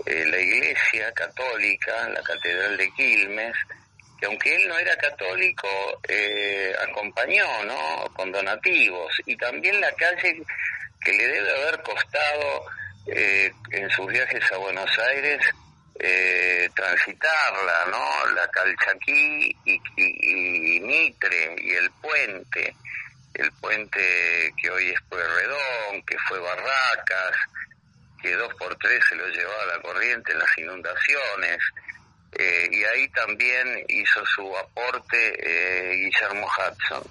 eh, 0.06 0.26
la 0.26 0.40
Iglesia 0.40 1.12
Católica, 1.14 2.10
la 2.10 2.22
Catedral 2.24 2.76
de 2.76 2.92
Quilmes, 2.94 3.56
que 4.20 4.26
aunque 4.26 4.56
él 4.56 4.68
no 4.68 4.78
era 4.78 4.96
católico, 4.98 5.68
eh, 6.08 6.74
acompañó, 6.90 7.64
¿no? 7.66 8.12
Con 8.14 8.32
donativos. 8.32 9.14
Y 9.26 9.36
también 9.38 9.80
la 9.80 9.92
calle 9.94 10.42
que 11.04 11.14
le 11.14 11.28
debe 11.28 11.52
haber 11.62 11.82
costado 11.84 12.66
eh, 13.08 13.52
en 13.72 13.90
sus 13.92 14.08
viajes 14.08 14.52
a 14.52 14.58
Buenos 14.58 14.90
Aires 15.00 15.40
eh, 16.00 16.68
transitarla, 16.76 17.86
¿no? 17.92 18.34
La 18.34 18.48
Calchaquí 18.48 19.56
y, 19.66 19.74
y, 19.96 20.78
y 20.78 20.80
Mitre 20.80 21.56
y 21.60 21.72
el 21.72 21.92
puente, 22.02 22.76
el 23.40 23.52
puente 23.54 24.54
que 24.62 24.70
hoy 24.70 24.90
es 24.90 25.02
Pueyrredón, 25.10 26.02
que 26.06 26.18
fue 26.28 26.40
Barracas, 26.40 27.36
que 28.22 28.36
dos 28.36 28.54
por 28.56 28.76
tres 28.78 29.02
se 29.08 29.16
lo 29.16 29.28
llevaba 29.28 29.66
la 29.66 29.82
corriente 29.82 30.34
en 30.34 30.40
las 30.40 30.58
inundaciones, 30.58 31.58
eh, 32.38 32.68
y 32.72 32.84
ahí 32.84 33.08
también 33.10 33.86
hizo 33.88 34.26
su 34.26 34.58
aporte 34.58 35.36
eh, 35.40 35.96
Guillermo 35.96 36.48
Hudson. 36.48 37.04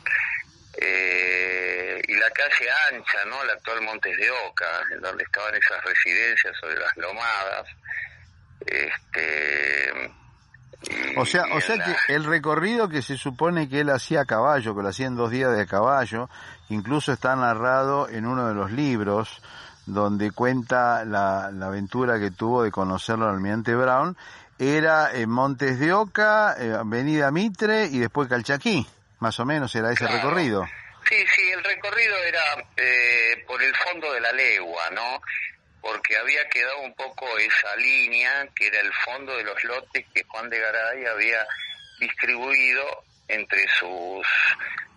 Eh, 0.81 2.01
y 2.07 2.15
la 2.15 2.31
calle 2.31 2.71
ancha, 2.93 3.25
¿no? 3.25 3.43
La 3.45 3.55
actual 3.55 3.81
Montes 3.81 4.17
de 4.17 4.31
Oca, 4.31 4.83
donde 5.01 5.25
estaban 5.25 5.55
esas 5.55 5.83
residencias 5.83 6.57
sobre 6.61 6.79
las 6.79 6.97
lomadas, 6.97 7.67
este 8.67 10.13
O 11.17 11.27
sea, 11.27 11.43
o 11.55 11.61
sea 11.61 11.77
que 11.85 12.15
el 12.15 12.25
recorrido 12.25 12.89
que 12.89 13.03
se 13.03 13.17
supone 13.17 13.69
que 13.69 13.81
él 13.81 13.91
hacía 13.91 14.21
a 14.23 14.25
caballo, 14.25 14.75
que 14.77 14.83
lo 14.83 14.89
hacía 14.89 15.07
en 15.07 15.17
dos 15.17 15.31
días 15.31 15.57
de 15.57 15.67
caballo, 15.67 16.31
incluso 16.69 17.13
está 17.13 17.35
narrado 17.35 18.09
en 18.09 18.27
uno 18.27 18.47
de 18.49 18.55
los 18.55 18.71
libros 18.71 19.43
donde 19.87 20.31
cuenta 20.31 21.05
la, 21.05 21.51
la 21.53 21.67
aventura 21.67 22.19
que 22.21 22.31
tuvo 22.31 22.63
de 22.63 22.71
conocerlo 22.71 23.27
al 23.29 23.35
almirante 23.35 23.75
Brown, 23.75 24.17
era 24.59 25.13
en 25.15 25.31
Montes 25.31 25.79
de 25.81 25.93
Oca, 25.93 26.55
eh, 26.59 26.73
Avenida 26.79 27.31
Mitre 27.31 27.87
y 27.87 27.99
después 27.99 28.29
Calchaquí, 28.29 28.87
más 29.21 29.39
o 29.41 29.45
menos 29.47 29.75
era 29.75 29.91
ese 29.91 30.05
Claro. 30.05 30.17
recorrido. 30.17 30.65
Sí, 31.09 31.17
sí, 31.35 31.43
el 31.57 31.65
recorrido 31.65 32.15
era 32.27 32.41
eh, 32.77 33.45
por 33.47 33.63
el 33.63 33.75
fondo 33.77 34.13
de 34.13 34.21
la 34.21 34.31
legua, 34.33 34.91
¿no? 34.95 35.21
Porque 35.81 36.17
había 36.17 36.49
quedado 36.49 36.81
un 36.81 36.95
poco 36.95 37.27
esa 37.39 37.77
línea, 37.77 38.47
que 38.55 38.67
era 38.67 38.81
el 38.81 38.93
fondo 39.05 39.37
de 39.37 39.45
los 39.45 39.63
lotes 39.65 40.05
que 40.15 40.25
Juan 40.25 40.51
de 40.51 40.59
Garay 40.59 41.07
había 41.07 41.47
distribuido 42.01 43.05
entre 43.29 43.67
sus 43.79 44.27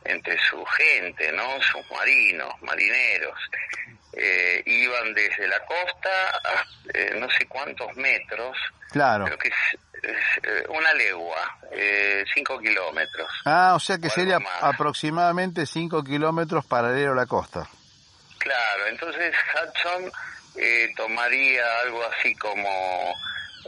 entre 0.04 0.38
su 0.50 0.64
gente, 0.66 1.32
¿no? 1.32 1.62
Sus 1.62 1.90
marinos, 1.92 2.54
marineros. 2.62 3.38
Eh, 4.14 4.62
iban 4.66 5.14
desde 5.14 5.48
la 5.48 5.60
costa 5.66 6.10
a 6.44 6.66
eh, 6.94 7.14
no 7.18 7.30
sé 7.30 7.46
cuántos 7.48 7.96
metros, 7.96 8.58
Claro. 8.92 9.26
creo 9.26 9.38
que 9.38 9.48
es, 9.48 9.56
es, 10.04 10.44
eh, 10.44 10.66
una 10.70 10.94
legua, 10.94 11.58
eh, 11.72 12.26
cinco 12.34 12.60
kilómetros. 12.60 13.30
Ah, 13.46 13.74
o 13.76 13.80
sea 13.80 13.98
que 14.00 14.08
o 14.08 14.12
sería 14.12 14.40
aproximadamente 14.62 15.66
5 15.66 16.04
kilómetros 16.04 16.66
paralelo 16.66 17.14
a 17.14 17.16
la 17.16 17.26
costa. 17.26 17.68
Claro, 18.40 18.88
entonces 18.88 19.34
Hudson 19.54 20.12
eh, 20.56 20.94
tomaría 20.96 21.64
algo 21.82 22.04
así 22.06 22.36
como 22.36 23.14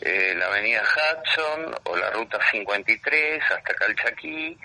eh, 0.02 0.34
la 0.38 0.48
avenida 0.48 0.82
Hudson 0.82 1.76
o 1.84 1.96
la 1.96 2.10
ruta 2.12 2.40
53 2.52 3.42
hasta 3.52 3.74
Calchaquí, 3.74 4.58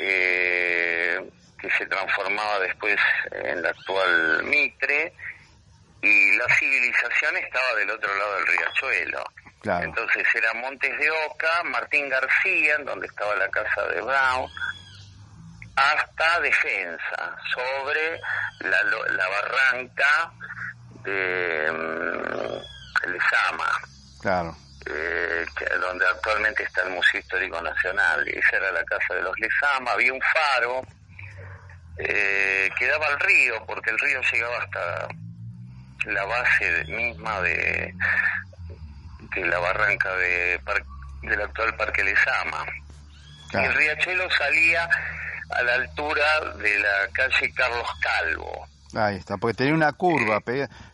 eh, 0.00 1.20
que 1.60 1.70
se 1.70 1.86
transformaba 1.86 2.58
después 2.60 2.96
en 3.30 3.62
la 3.62 3.70
actual 3.70 4.42
Mitre, 4.44 5.12
y 6.02 6.36
la 6.36 6.46
civilización 6.56 7.36
estaba 7.36 7.74
del 7.76 7.90
otro 7.90 8.14
lado 8.16 8.34
del 8.36 8.46
riachuelo. 8.46 9.24
Claro. 9.60 9.84
Entonces 9.84 10.26
era 10.34 10.52
Montes 10.54 10.98
de 10.98 11.10
Oca, 11.10 11.62
Martín 11.64 12.08
García, 12.08 12.76
en 12.76 12.84
donde 12.84 13.06
estaba 13.06 13.34
la 13.36 13.48
casa 13.48 13.86
de 13.88 14.00
Brown, 14.00 14.50
hasta 15.76 16.40
Defensa, 16.40 17.36
sobre 17.54 18.20
la, 18.60 18.82
la 18.82 19.28
barranca 19.28 20.32
de 21.06 21.72
mm, 21.72 23.08
Lezama, 23.10 23.70
Claro. 24.20 24.56
eh, 24.86 25.46
donde 25.80 26.06
actualmente 26.06 26.62
está 26.64 26.82
el 26.82 26.90
Museo 26.90 27.20
Histórico 27.20 27.60
Nacional. 27.62 28.26
Esa 28.28 28.56
era 28.56 28.72
la 28.72 28.84
casa 28.84 29.14
de 29.14 29.22
los 29.22 29.38
Lezama, 29.38 29.92
había 29.92 30.12
un 30.12 30.20
faro 30.20 30.82
eh, 31.98 32.68
que 32.78 32.86
daba 32.86 33.06
al 33.06 33.20
río, 33.20 33.64
porque 33.66 33.90
el 33.90 33.98
río 33.98 34.20
llegaba 34.32 34.58
hasta 34.58 35.08
la 36.06 36.24
base 36.24 36.84
misma 36.88 37.40
de, 37.40 37.94
de 39.34 39.46
la 39.46 39.58
barranca 39.58 40.14
de 40.16 40.60
del 41.22 41.40
actual 41.42 41.74
Parque 41.76 42.04
Lesama. 42.04 42.64
Y 43.52 43.56
el 43.56 43.74
riachuelo 43.74 44.30
salía 44.30 44.88
a 45.50 45.62
la 45.62 45.74
altura 45.74 46.40
de 46.58 46.78
la 46.78 47.08
calle 47.12 47.52
Carlos 47.54 47.88
Calvo. 48.00 48.55
Ahí 48.96 49.16
está, 49.16 49.36
porque 49.36 49.54
tenía 49.56 49.74
una 49.74 49.92
curva, 49.92 50.40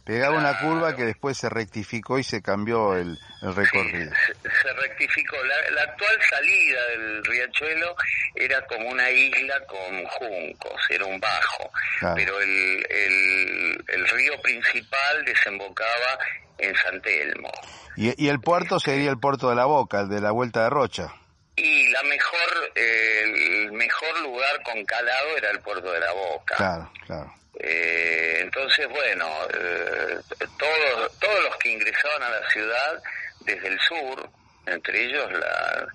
pegaba 0.05 0.37
una 0.37 0.59
curva 0.59 0.97
que 0.97 1.05
después 1.05 1.39
se 1.39 1.49
rectificó 1.49 2.19
y 2.19 2.25
se 2.25 2.43
cambió 2.43 2.97
el, 2.97 3.17
recorrido. 3.43 4.13
se, 4.43 4.73
rectificó. 4.73 5.37
La, 5.45 5.83
actual 5.83 6.17
salida 6.29 6.87
del 6.89 7.25
riachuelo 7.25 7.95
era 8.35 8.65
como 8.67 8.89
una 8.89 9.09
isla 9.11 9.55
con 9.67 10.05
juncos, 10.05 10.81
era 10.91 11.05
un 11.05 11.21
bajo, 11.21 11.71
pero 12.15 12.41
el, 12.41 12.87
el, 12.91 13.85
el, 13.87 14.09
río 14.09 14.41
principal 14.43 15.25
desembocaba 15.25 16.19
en 16.59 16.75
San 16.77 17.01
Telmo. 17.03 17.53
¿Y, 17.97 18.25
¿Y 18.25 18.29
el 18.29 18.41
puerto 18.41 18.81
sería 18.81 19.11
el 19.11 19.19
puerto 19.19 19.49
de 19.49 19.57
la 19.57 19.67
Boca, 19.67 20.01
el 20.01 20.09
de 20.09 20.21
la 20.21 20.33
Vuelta 20.33 20.65
de 20.65 20.71
Rocha? 20.71 21.15
Y 21.55 21.89
la 21.91 22.03
mejor, 22.05 22.73
el 22.75 23.73
mejor 23.73 24.21
lugar 24.23 24.63
con 24.65 24.85
calado 24.85 25.37
era 25.37 25.51
el 25.51 25.61
puerto 25.61 25.93
de 25.93 26.01
la 26.01 26.13
Boca. 26.13 26.57
Claro, 26.57 26.93
claro. 27.07 27.42
Eh, 27.63 28.41
entonces, 28.41 28.89
bueno, 28.89 29.27
eh, 29.55 30.19
todos, 30.59 31.19
todos 31.19 31.45
los 31.45 31.57
que 31.59 31.71
ingresaban 31.71 32.23
a 32.25 32.31
la 32.31 32.51
ciudad 32.51 33.03
desde 33.41 33.69
el 33.69 33.79
sur, 33.81 34.29
entre 34.67 35.05
ellos 35.05 35.33
la, 35.33 35.87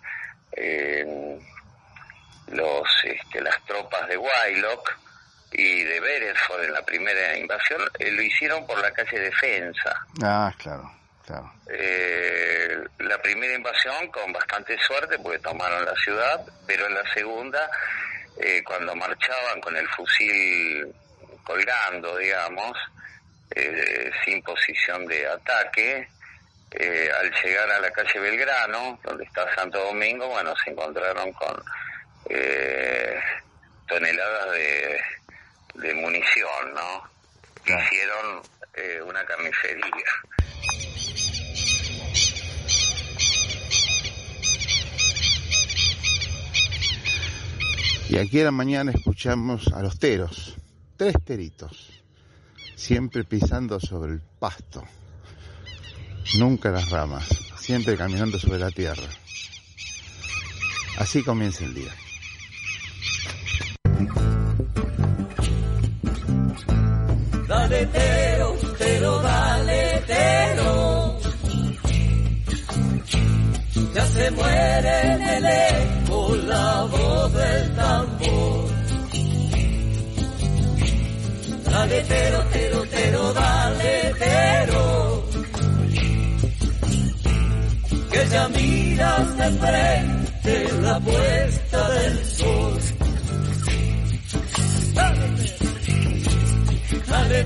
eh, 0.53 1.38
los, 2.47 2.88
este, 3.03 3.41
las 3.41 3.63
tropas 3.65 4.07
de 4.07 4.18
Wylock 4.18 4.97
y 5.51 5.84
de 5.84 5.99
Beresford 5.99 6.63
en 6.63 6.74
la 6.74 6.82
primera 6.84 7.38
invasión, 7.38 7.82
lo 7.99 8.22
hicieron 8.22 8.65
por 8.65 8.80
la 8.80 8.91
calle 8.91 9.20
Defensa. 9.20 10.05
Ah, 10.24 10.53
claro. 10.57 10.97
Eh, 11.70 12.78
la 12.99 13.22
primera 13.22 13.53
invasión 13.53 14.07
con 14.11 14.32
bastante 14.32 14.78
suerte 14.80 15.20
porque 15.20 15.39
tomaron 15.39 15.84
la 15.84 15.95
ciudad, 15.95 16.45
pero 16.65 16.88
en 16.88 16.93
la 16.93 17.13
segunda, 17.13 17.70
eh, 18.39 18.63
cuando 18.63 18.95
marchaban 18.95 19.59
con 19.59 19.76
el 19.76 19.88
fusil 19.89 20.93
colgando, 21.48 22.18
digamos, 22.18 22.78
eh, 23.56 24.12
sin 24.26 24.41
posición 24.43 25.06
de 25.06 25.26
ataque, 25.28 26.10
al 27.20 27.32
llegar 27.41 27.72
a 27.72 27.80
la 27.80 27.89
calle 27.91 28.20
Belgrano, 28.20 29.00
donde 29.02 29.24
está 29.24 29.56
Santo 29.56 29.80
Domingo, 29.86 30.28
bueno, 30.28 30.54
se 30.64 30.72
encontraron 30.72 31.32
con 31.32 31.64
toneladas 33.88 34.52
de, 34.52 35.00
de 35.76 35.93
munición, 35.93 36.74
¿no? 36.74 37.10
Hicieron 37.64 38.41
una 39.06 39.26
carnicería. 39.26 40.12
Y 48.10 48.18
aquí 48.20 48.39
en 48.39 48.45
la 48.45 48.52
mañana 48.52 48.91
escuchamos 48.91 49.68
a 49.74 49.82
los 49.82 50.00
teros, 50.00 50.56
tres 50.98 51.16
teritos, 51.24 52.04
siempre 52.76 53.24
pisando 53.24 53.80
sobre 53.80 54.14
el 54.14 54.22
pasto, 54.39 54.84
nunca 56.39 56.72
las 56.72 56.89
ramas, 56.89 57.28
siempre 57.58 57.95
caminando 57.95 58.39
sobre 58.39 58.60
la 58.60 58.72
tierra. 58.72 59.08
Así 60.98 61.24
comienza 61.24 61.64
el 61.64 61.74
día. 61.76 61.93
Dale 67.48 67.86
tero, 67.86 68.56
tero. 68.78 69.28
Ya 73.98 74.06
se 74.06 74.30
muere 74.30 75.14
en 75.14 75.22
el 75.22 75.45
eco 75.45 76.36
la 76.48 76.84
voz 76.84 77.34
del 77.34 77.76
tambor. 77.76 78.66
Tero, 82.04 82.43
tero, 82.52 82.84
tero, 82.89 83.34
dale 83.34 84.14
tero. 84.20 85.24
Que 88.12 88.28
ya 88.30 88.48
miras 88.50 89.38
de 89.38 89.52
frente 89.52 90.72
la 90.82 91.00
puesta 91.00 91.89
del 91.89 92.26
sol. 92.26 92.80
Dale, 94.93 95.28
dale 97.08 97.43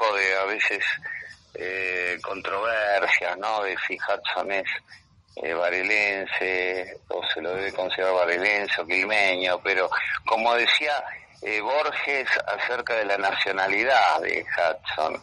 poco 0.00 0.14
de, 0.14 0.34
a 0.36 0.44
veces, 0.44 0.84
eh, 1.54 2.18
controversias, 2.22 3.36
¿no? 3.38 3.62
De 3.62 3.76
si 3.86 3.96
Hudson 3.96 4.50
es 4.52 4.66
eh, 5.36 5.52
varelense 5.52 6.98
o 7.08 7.22
se 7.32 7.40
lo 7.40 7.54
debe 7.54 7.72
considerar 7.72 8.14
varelense 8.14 8.80
o 8.80 8.86
quilmeño, 8.86 9.60
pero 9.62 9.90
como 10.26 10.54
decía 10.54 10.92
eh, 11.42 11.60
Borges 11.60 12.28
acerca 12.46 12.94
de 12.94 13.04
la 13.04 13.18
nacionalidad 13.18 14.20
de 14.20 14.44
Hudson, 14.44 15.20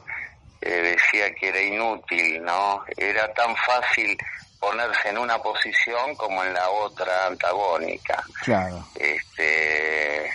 eh, 0.62 0.70
decía 0.70 1.34
que 1.34 1.50
era 1.50 1.62
inútil, 1.62 2.44
¿no? 2.44 2.84
Era 2.96 3.32
tan 3.34 3.56
fácil 3.56 4.18
ponerse 4.60 5.10
en 5.10 5.18
una 5.20 5.38
posición 5.40 6.16
como 6.16 6.44
en 6.44 6.54
la 6.54 6.70
otra 6.70 7.28
antagónica. 7.28 8.24
Claro. 8.44 8.84
Este, 8.96 10.30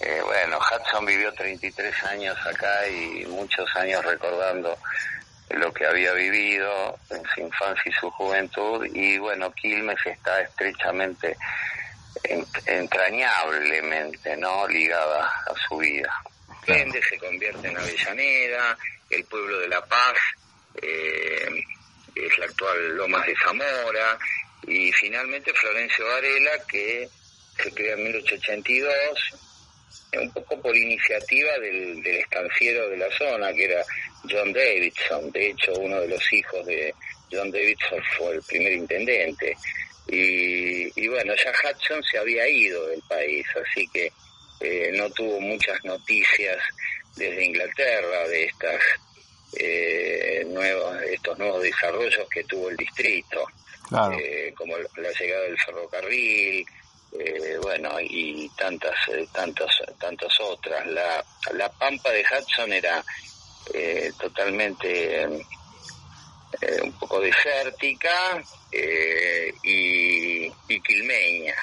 eh, 0.00 0.20
bueno, 0.24 0.58
Hudson 0.58 1.04
vivió 1.04 1.32
33 1.32 2.04
años 2.04 2.36
acá 2.46 2.86
y 2.88 3.24
muchos 3.26 3.68
años 3.76 4.04
recordando 4.04 4.78
lo 5.50 5.72
que 5.72 5.86
había 5.86 6.12
vivido 6.12 6.98
en 7.10 7.22
su 7.34 7.40
infancia 7.40 7.82
y 7.86 7.92
su 7.92 8.10
juventud 8.10 8.86
y 8.92 9.18
bueno, 9.18 9.52
Quilmes 9.52 9.98
está 10.04 10.40
estrechamente, 10.42 11.36
entrañablemente, 12.66 14.36
¿no? 14.36 14.68
Ligada 14.68 15.24
a 15.24 15.54
su 15.68 15.78
vida. 15.78 16.12
Ende 16.66 17.02
se 17.02 17.18
convierte 17.18 17.68
en 17.68 17.78
Avellaneda, 17.78 18.76
el 19.10 19.24
pueblo 19.24 19.58
de 19.60 19.68
La 19.68 19.84
Paz 19.86 20.18
eh, 20.82 21.48
es 22.14 22.38
la 22.38 22.44
actual 22.44 22.96
Lomas 22.96 23.26
de 23.26 23.34
Zamora 23.42 24.18
y 24.66 24.92
finalmente 24.92 25.52
Florencio 25.54 26.06
Varela 26.06 26.52
que 26.68 27.08
se 27.56 27.72
crea 27.72 27.94
en 27.94 28.04
1882 28.04 29.47
un 30.18 30.30
poco 30.32 30.60
por 30.60 30.76
iniciativa 30.76 31.58
del, 31.58 32.02
del 32.02 32.16
estanciero 32.16 32.88
de 32.88 32.96
la 32.96 33.10
zona, 33.16 33.52
que 33.52 33.64
era 33.64 33.84
John 34.28 34.52
Davidson. 34.52 35.30
De 35.32 35.50
hecho, 35.50 35.72
uno 35.74 36.00
de 36.00 36.08
los 36.08 36.32
hijos 36.32 36.64
de 36.66 36.94
John 37.30 37.50
Davidson 37.50 38.02
fue 38.16 38.34
el 38.34 38.42
primer 38.42 38.72
intendente. 38.72 39.56
Y, 40.08 40.88
y 41.00 41.08
bueno, 41.08 41.34
ya 41.34 41.50
Hudson 41.50 42.02
se 42.04 42.18
había 42.18 42.48
ido 42.48 42.86
del 42.86 43.02
país, 43.08 43.46
así 43.54 43.86
que 43.88 44.10
eh, 44.60 44.90
no 44.94 45.10
tuvo 45.10 45.38
muchas 45.40 45.84
noticias 45.84 46.56
desde 47.16 47.44
Inglaterra 47.44 48.26
de 48.28 48.44
estas 48.44 48.80
eh, 49.56 50.44
nuevos, 50.48 51.02
estos 51.02 51.38
nuevos 51.38 51.62
desarrollos 51.62 52.28
que 52.30 52.44
tuvo 52.44 52.70
el 52.70 52.76
distrito, 52.76 53.44
eh, 54.18 54.52
como 54.56 54.76
la 54.78 55.10
llegada 55.18 55.42
del 55.44 55.58
ferrocarril, 55.58 56.64
eh, 57.12 57.58
bueno, 57.62 57.90
y 58.00 58.48
tantas, 58.50 58.94
eh, 59.08 59.26
tantas, 59.32 59.70
tantas 59.98 60.32
otras. 60.40 60.86
La, 60.86 61.24
la 61.54 61.68
pampa 61.70 62.10
de 62.10 62.22
Hudson 62.22 62.72
era 62.72 63.02
eh, 63.72 64.12
totalmente 64.18 65.46
un 66.82 66.92
poco 66.92 67.20
desértica 67.20 68.42
y, 69.62 70.46
y 70.46 70.80
quilmeña. 70.80 71.54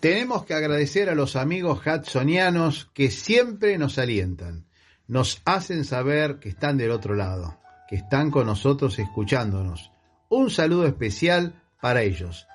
Tenemos 0.00 0.44
que 0.46 0.54
agradecer 0.54 1.10
a 1.10 1.14
los 1.14 1.36
amigos 1.36 1.80
hudsonianos 1.86 2.88
que 2.94 3.10
siempre 3.10 3.76
nos 3.76 3.98
alientan, 3.98 4.66
nos 5.06 5.42
hacen 5.44 5.84
saber 5.84 6.38
que 6.40 6.48
están 6.48 6.78
del 6.78 6.92
otro 6.92 7.14
lado, 7.14 7.58
que 7.88 7.96
están 7.96 8.30
con 8.30 8.46
nosotros 8.46 8.98
escuchándonos. 8.98 9.92
Un 10.28 10.50
saludo 10.50 10.86
especial 10.86 11.62
para 11.80 12.02
ellos. 12.02 12.46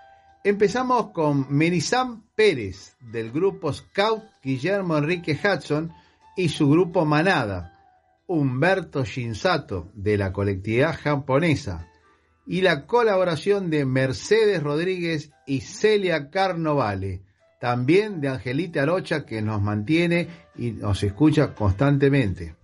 Empezamos 0.44 1.12
con 1.12 1.46
Merizam 1.56 2.24
Pérez 2.34 2.96
del 3.00 3.32
grupo 3.32 3.72
Scout 3.72 4.24
Guillermo 4.44 4.98
Enrique 4.98 5.38
Hudson 5.40 5.94
y 6.36 6.50
su 6.50 6.68
grupo 6.68 7.06
Manada. 7.06 7.78
Humberto 8.26 9.04
Shinsato 9.04 9.92
de 9.94 10.18
la 10.18 10.32
colectividad 10.32 10.98
japonesa 10.98 11.90
y 12.48 12.62
la 12.62 12.88
colaboración 12.88 13.70
de 13.70 13.86
Mercedes 13.86 14.64
Rodríguez 14.64 15.32
y 15.46 15.62
Celia 15.62 16.32
Carnovale, 16.32 17.22
también 17.60 18.20
de 18.20 18.30
Angelita 18.30 18.82
Arocha 18.82 19.26
que 19.26 19.42
nos 19.42 19.62
mantiene 19.62 20.28
y 20.56 20.72
nos 20.72 21.04
escucha 21.04 21.54
constantemente. 21.54 22.56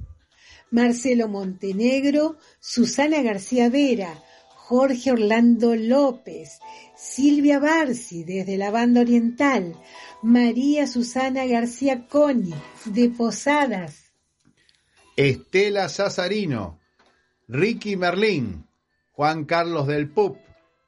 Marcelo 0.72 1.28
Montenegro, 1.28 2.38
Susana 2.60 3.22
García 3.22 3.70
Vera, 3.70 4.24
Jorge 4.68 5.14
Orlando 5.14 5.76
López, 5.76 6.60
Silvia 6.94 7.58
Barci 7.58 8.26
desde 8.26 8.58
la 8.58 8.70
banda 8.70 9.00
oriental, 9.00 9.82
María 10.22 10.88
Susana 10.88 11.46
García 11.46 12.06
Coni 12.10 12.54
de 12.84 13.08
Posadas, 13.08 14.12
Estela 15.16 15.88
Sazarino, 15.88 16.82
Ricky 17.48 17.96
Merlín, 17.96 18.68
Juan 19.14 19.46
Carlos 19.46 19.88
del 19.88 20.10
Pup, 20.10 20.36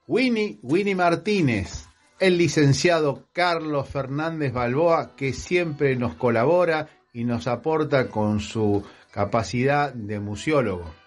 Winnie 0.08 0.60
Winnie 0.62 0.96
Martínez, 0.96 1.86
el 2.20 2.38
licenciado 2.38 3.30
Carlos 3.32 3.88
Fernández 3.88 4.52
Balboa, 4.52 5.16
que 5.16 5.32
siempre 5.32 5.96
nos 5.96 6.16
colabora 6.16 6.90
y 7.14 7.24
nos 7.24 7.48
aporta 7.48 8.10
con 8.10 8.42
su 8.42 8.84
capacidad 9.14 9.94
de 9.94 10.20
museólogo. 10.20 10.99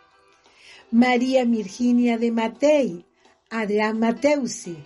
María 0.93 1.47
Virginia 1.47 2.19
de 2.19 2.31
Matei, 2.31 3.07
Adrián 3.49 3.99
Mateusi, 3.99 4.77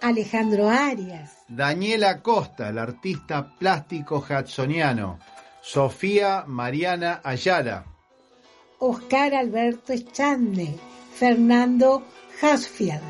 Alejandro 0.00 0.68
Arias, 0.68 1.38
Daniela 1.48 2.22
Costa, 2.22 2.68
el 2.68 2.78
artista 2.78 3.52
plástico 3.58 4.24
hudsoniano, 4.30 5.18
Sofía 5.60 6.44
Mariana 6.46 7.20
Ayala, 7.24 7.84
Oscar 8.78 9.34
Alberto 9.34 9.92
Echande, 9.92 10.78
Fernando 11.12 12.04
Hasfield, 12.40 13.02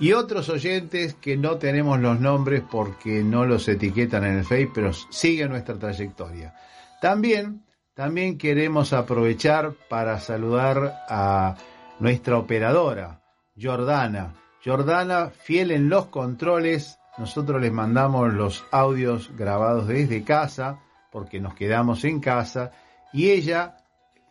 y 0.00 0.12
otros 0.12 0.48
oyentes 0.48 1.14
que 1.14 1.36
no 1.36 1.58
tenemos 1.58 2.00
los 2.00 2.18
nombres 2.18 2.64
porque 2.68 3.22
no 3.22 3.46
los 3.46 3.68
etiquetan 3.68 4.24
en 4.24 4.38
el 4.38 4.44
Face, 4.44 4.70
pero 4.74 4.92
siguen 4.92 5.50
nuestra 5.50 5.78
trayectoria. 5.78 6.52
También, 7.00 7.64
también 7.94 8.38
queremos 8.38 8.92
aprovechar 8.92 9.74
para 9.88 10.18
saludar 10.18 11.04
a 11.08 11.54
nuestra 11.98 12.38
operadora, 12.38 13.22
Jordana. 13.60 14.34
Jordana, 14.64 15.30
fiel 15.30 15.72
en 15.72 15.88
los 15.88 16.06
controles, 16.06 16.98
nosotros 17.18 17.60
les 17.60 17.72
mandamos 17.72 18.32
los 18.32 18.64
audios 18.70 19.30
grabados 19.36 19.88
desde 19.88 20.22
casa, 20.22 20.80
porque 21.10 21.40
nos 21.40 21.54
quedamos 21.54 22.04
en 22.04 22.20
casa, 22.20 22.70
y 23.12 23.30
ella 23.30 23.76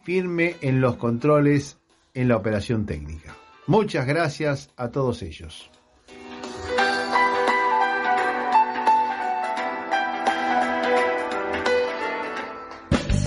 firme 0.03 0.55
en 0.61 0.81
los 0.81 0.95
controles 0.95 1.79
en 2.13 2.27
la 2.27 2.37
operación 2.37 2.85
técnica. 2.85 3.35
Muchas 3.67 4.05
gracias 4.05 4.69
a 4.77 4.89
todos 4.89 5.21
ellos. 5.21 5.69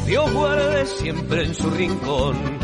Dios 0.07 0.33
guarde 0.35 0.87
siempre 0.87 1.45
en 1.45 1.55
su 1.55 1.71
rincón 1.71 2.64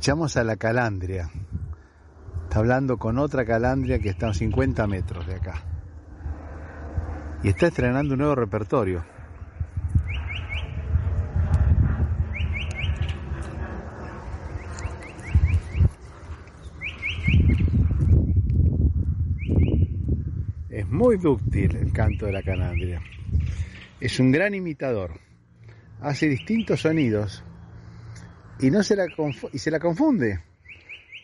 Escuchamos 0.00 0.38
a 0.38 0.44
la 0.44 0.56
calandria. 0.56 1.30
Está 2.44 2.60
hablando 2.60 2.96
con 2.96 3.18
otra 3.18 3.44
calandria 3.44 3.98
que 3.98 4.08
está 4.08 4.30
a 4.30 4.32
50 4.32 4.86
metros 4.86 5.26
de 5.26 5.34
acá. 5.34 5.62
Y 7.42 7.48
está 7.48 7.66
estrenando 7.66 8.14
un 8.14 8.20
nuevo 8.20 8.34
repertorio. 8.34 9.04
muy 20.88 21.18
dúctil 21.18 21.76
el 21.76 21.92
canto 21.92 22.24
de 22.24 22.32
la 22.32 22.42
canandria. 22.42 23.02
Es 24.00 24.18
un 24.18 24.32
gran 24.32 24.54
imitador. 24.54 25.20
Hace 26.00 26.26
distintos 26.26 26.80
sonidos 26.80 27.44
y 28.62 28.70
no 28.70 28.82
se 28.82 28.96
la 28.96 29.08
y 29.52 29.58
se 29.58 29.70
la 29.70 29.80
confunde, 29.80 30.40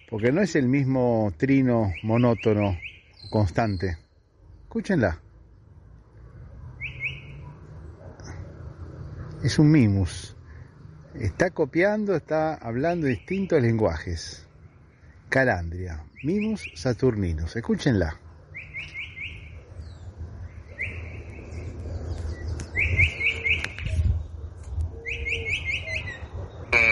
porque 0.09 0.32
no 0.32 0.41
es 0.41 0.57
el 0.57 0.68
mismo 0.68 1.32
trino 1.37 1.95
monótono 2.03 2.78
constante. 3.30 3.99
Escúchenla. 4.62 5.20
Es 9.43 9.59
un 9.59 9.70
mimus. 9.70 10.37
Está 11.14 11.51
copiando, 11.51 12.14
está 12.14 12.55
hablando 12.55 13.07
distintos 13.07 13.61
lenguajes. 13.61 14.47
Calandria, 15.28 16.05
mimus 16.22 16.70
saturninos. 16.74 17.57
Escúchenla. 17.57 18.26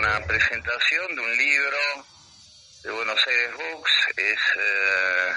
Una 0.05 0.21
presentación 0.27 1.17
de 1.17 1.21
un 1.23 1.37
libro 1.39 1.79
de 2.83 2.91
Buenos 2.91 3.27
Aires 3.27 3.53
Books 3.55 3.91
es 4.19 4.39
eh, 4.55 5.33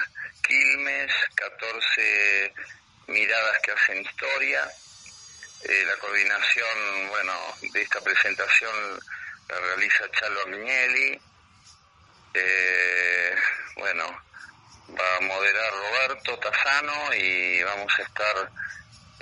Quilmes, 0.45 1.11
14 1.35 2.53
miradas 3.07 3.59
que 3.63 3.71
hacen 3.71 4.01
historia. 4.01 4.69
Eh, 5.63 5.83
la 5.87 5.95
coordinación, 6.01 7.07
bueno, 7.09 7.33
de 7.61 7.81
esta 7.81 8.01
presentación 8.01 8.99
la 9.47 9.57
realiza 9.57 10.11
Chalo 10.11 10.41
Agnelli. 10.41 11.21
Eh, 12.33 13.35
bueno, 13.77 14.03
va 14.99 15.15
a 15.15 15.21
moderar 15.21 15.71
Roberto 15.71 16.37
Tazano 16.39 17.13
y 17.13 17.63
vamos 17.63 17.93
a 17.97 18.01
estar 18.01 18.51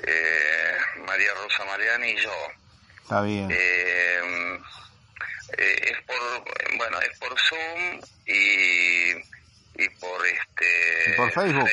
eh, 0.07 0.77
María 1.05 1.35
Rosa 1.35 1.65
Mariani 1.65 2.09
y 2.09 2.17
yo. 2.17 2.33
Está 3.03 3.21
bien. 3.21 3.47
Eh, 5.57 5.91
es 5.91 5.97
por 6.05 6.77
bueno 6.77 6.99
es 7.01 7.17
por 7.19 7.33
Zoom 7.39 8.01
y, 8.25 9.11
y 9.83 9.89
por 9.99 10.25
este 10.27 11.11
¿Y 11.11 11.13
por 11.15 11.31
Facebook? 11.31 11.69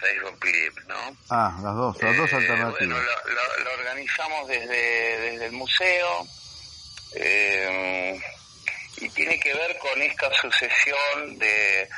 Facebook 0.00 0.38
Clip, 0.40 0.78
¿no? 0.86 1.16
Ah, 1.30 1.58
las 1.62 1.74
dos, 1.74 2.02
las 2.02 2.16
dos 2.16 2.32
Eh, 2.32 2.36
alternativas. 2.36 2.78
Bueno, 2.78 2.96
lo, 2.98 3.34
lo- 3.34 3.64
lo 3.64 3.72
organizamos 3.74 4.48
desde, 4.48 5.20
desde 5.20 5.46
el 5.46 5.52
museo 5.52 6.26
eh, 7.16 8.18
y 8.98 9.08
tiene 9.10 9.38
que 9.40 9.52
ver 9.54 9.76
con 9.78 10.00
esta 10.02 10.30
sucesión 10.34 11.38
de, 11.38 11.88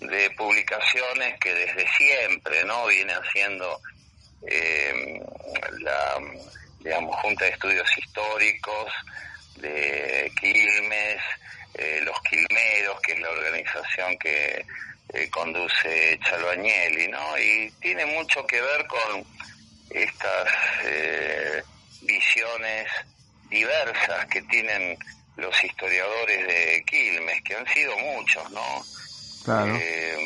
de 0.00 0.30
publicaciones 0.30 1.38
que 1.40 1.52
desde 1.54 1.86
siempre, 1.96 2.64
¿no? 2.64 2.86
Viene 2.86 3.12
haciendo 3.14 3.80
eh, 4.48 5.20
la, 5.80 6.18
digamos, 6.80 7.16
Junta 7.20 7.44
de 7.44 7.50
Estudios 7.52 7.88
Históricos 7.98 8.92
de 9.56 10.32
Quilmes, 10.40 11.20
eh, 11.74 12.00
Los 12.04 12.20
Quilmeros, 12.22 13.00
que 13.00 13.12
es 13.12 13.20
la 13.20 13.30
organización 13.30 14.18
que 14.18 14.64
eh, 15.12 15.28
conduce 15.30 16.18
Chalo 16.24 16.50
Agnelli, 16.50 17.08
¿no? 17.08 17.38
Y 17.38 17.70
tiene 17.80 18.06
mucho 18.06 18.46
que 18.46 18.60
ver 18.60 18.86
con 18.86 19.24
estas 19.90 20.48
eh, 20.84 21.62
visiones 22.02 22.88
diversas 23.50 24.26
que 24.26 24.42
tienen 24.42 24.96
los 25.36 25.64
historiadores 25.64 26.46
de 26.46 26.84
Quilmes, 26.86 27.42
que 27.42 27.56
han 27.56 27.66
sido 27.68 27.96
muchos, 27.98 28.50
¿no? 28.50 28.84
Claro. 29.44 29.76
Eh, 29.76 30.16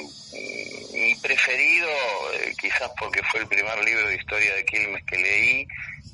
mi 0.92 1.14
preferido, 1.16 1.88
eh, 2.34 2.54
quizás 2.60 2.90
porque 2.98 3.22
fue 3.24 3.40
el 3.40 3.46
primer 3.46 3.82
libro 3.84 4.08
de 4.08 4.16
historia 4.16 4.54
de 4.54 4.64
Quilmes 4.64 5.04
que 5.04 5.16
leí, 5.16 5.68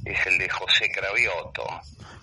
es 0.05 0.27
el 0.27 0.39
de 0.39 0.49
José 0.49 0.91
Cravioto. 0.91 1.65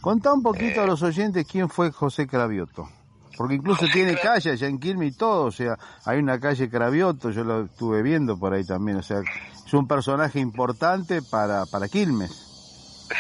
Contá 0.02 0.34
un 0.34 0.40
Eh, 0.40 0.44
poquito 0.44 0.82
a 0.82 0.86
los 0.86 1.02
oyentes 1.04 1.46
quién 1.50 1.70
fue 1.70 1.92
José 1.92 2.28
Cravioto. 2.28 2.90
Porque 3.38 3.56
incluso 3.56 3.86
tiene 3.94 4.18
calle 4.18 4.52
allá 4.52 4.68
en 4.68 4.80
Quilmes 4.80 5.14
y 5.14 5.18
todo, 5.18 5.46
o 5.46 5.52
sea, 5.52 5.78
hay 6.06 6.18
una 6.20 6.42
calle 6.42 6.70
Cravioto, 6.70 7.32
yo 7.32 7.46
lo 7.46 7.64
estuve 7.66 8.02
viendo 8.02 8.38
por 8.38 8.54
ahí 8.54 8.66
también, 8.66 8.98
o 8.98 9.02
sea, 9.04 9.20
es 9.66 9.74
un 9.74 9.88
personaje 9.88 10.40
importante 10.40 11.22
para, 11.22 11.66
para 11.66 11.88
Quilmes. 11.88 12.32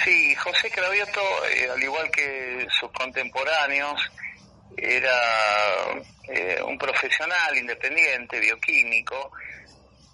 Sí, 0.03 0.35
José 0.35 0.69
Cravioto, 0.71 1.21
eh, 1.55 1.69
al 1.73 1.81
igual 1.81 2.11
que 2.11 2.67
sus 2.79 2.91
contemporáneos, 2.91 3.97
era 4.75 5.11
eh, 6.27 6.61
un 6.67 6.77
profesional 6.77 7.57
independiente, 7.57 8.39
bioquímico. 8.41 9.31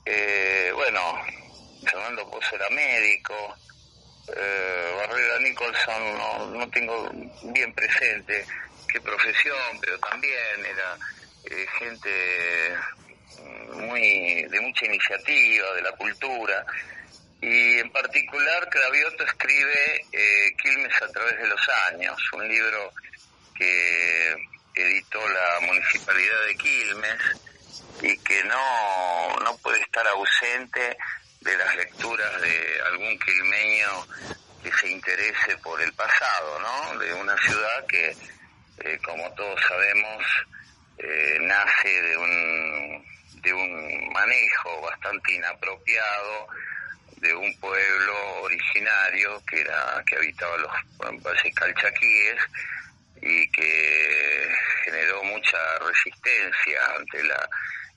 Eh, 0.06 0.72
bueno, 0.76 1.00
Fernando 1.84 2.30
Pozo 2.30 2.56
era 2.56 2.70
médico. 2.70 3.34
Eh, 4.28 4.94
Barrera 4.98 5.40
Nicholson 5.40 6.18
no, 6.18 6.46
no 6.48 6.70
tengo 6.70 7.12
bien 7.44 7.72
presente 7.74 8.46
qué 8.88 9.00
profesión, 9.02 9.80
pero 9.82 10.00
también 10.00 10.66
era 10.66 10.98
eh, 11.46 11.66
gente 11.78 12.78
mm, 13.40 13.86
muy 13.86 14.44
de 14.46 14.62
mucha 14.62 14.86
iniciativa, 14.86 15.74
de 15.74 15.82
la 15.82 15.92
cultura. 15.92 16.66
Y 17.42 17.80
en 17.80 17.92
particular 17.92 18.68
Cravioto 18.70 19.24
escribe 19.26 20.06
eh, 20.12 20.56
Quilmes 20.62 21.02
a 21.02 21.12
través 21.12 21.38
de 21.38 21.48
los 21.48 21.70
años, 21.92 22.18
un 22.34 22.48
libro 22.48 22.92
que 23.56 24.36
editó 24.76 25.20
la 25.30 25.60
Municipalidad 25.68 26.46
de 26.48 26.56
Quilmes 26.56 27.22
y 28.02 28.18
que 28.18 28.44
no, 28.46 29.36
no 29.44 29.58
puede 29.58 29.80
estar 29.82 30.08
ausente 30.08 30.98
de 31.46 31.58
las 31.58 31.76
lecturas 31.76 32.42
de 32.42 32.82
algún 32.88 33.20
quilmeño 33.20 34.08
que 34.64 34.72
se 34.72 34.90
interese 34.90 35.56
por 35.64 35.80
el 35.80 35.94
pasado, 35.94 36.60
¿no? 36.60 36.98
De 36.98 37.14
una 37.14 37.38
ciudad 37.38 37.86
que, 37.88 38.18
eh, 38.80 39.00
como 39.06 39.32
todos 39.36 39.62
sabemos, 39.68 40.24
eh, 40.98 41.38
nace 41.42 42.02
de 42.02 42.18
un, 42.18 43.06
de 43.44 43.54
un 43.54 44.10
manejo 44.12 44.82
bastante 44.82 45.34
inapropiado 45.34 46.48
de 47.18 47.34
un 47.36 47.60
pueblo 47.60 48.42
originario 48.42 49.42
que 49.48 49.62
era 49.62 50.04
que 50.08 50.16
habitaba 50.16 50.58
los 50.58 50.72
valles 51.22 51.56
calchaquíes 51.56 52.42
y 53.22 53.50
que 53.52 54.50
generó 54.84 55.24
mucha 55.24 55.58
resistencia 55.80 56.80
ante 56.98 57.24
la 57.24 57.50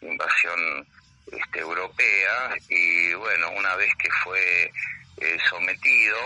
invasión 0.03 0.87
este, 1.33 1.61
europea 1.61 2.57
y 2.69 3.15
bueno 3.15 3.51
una 3.51 3.75
vez 3.77 3.91
que 3.99 4.11
fue 4.25 4.73
eh, 5.19 5.39
sometido 5.49 6.19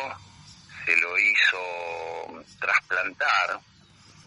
se 0.85 0.97
lo 0.97 1.19
hizo 1.19 2.45
trasplantar 2.61 3.61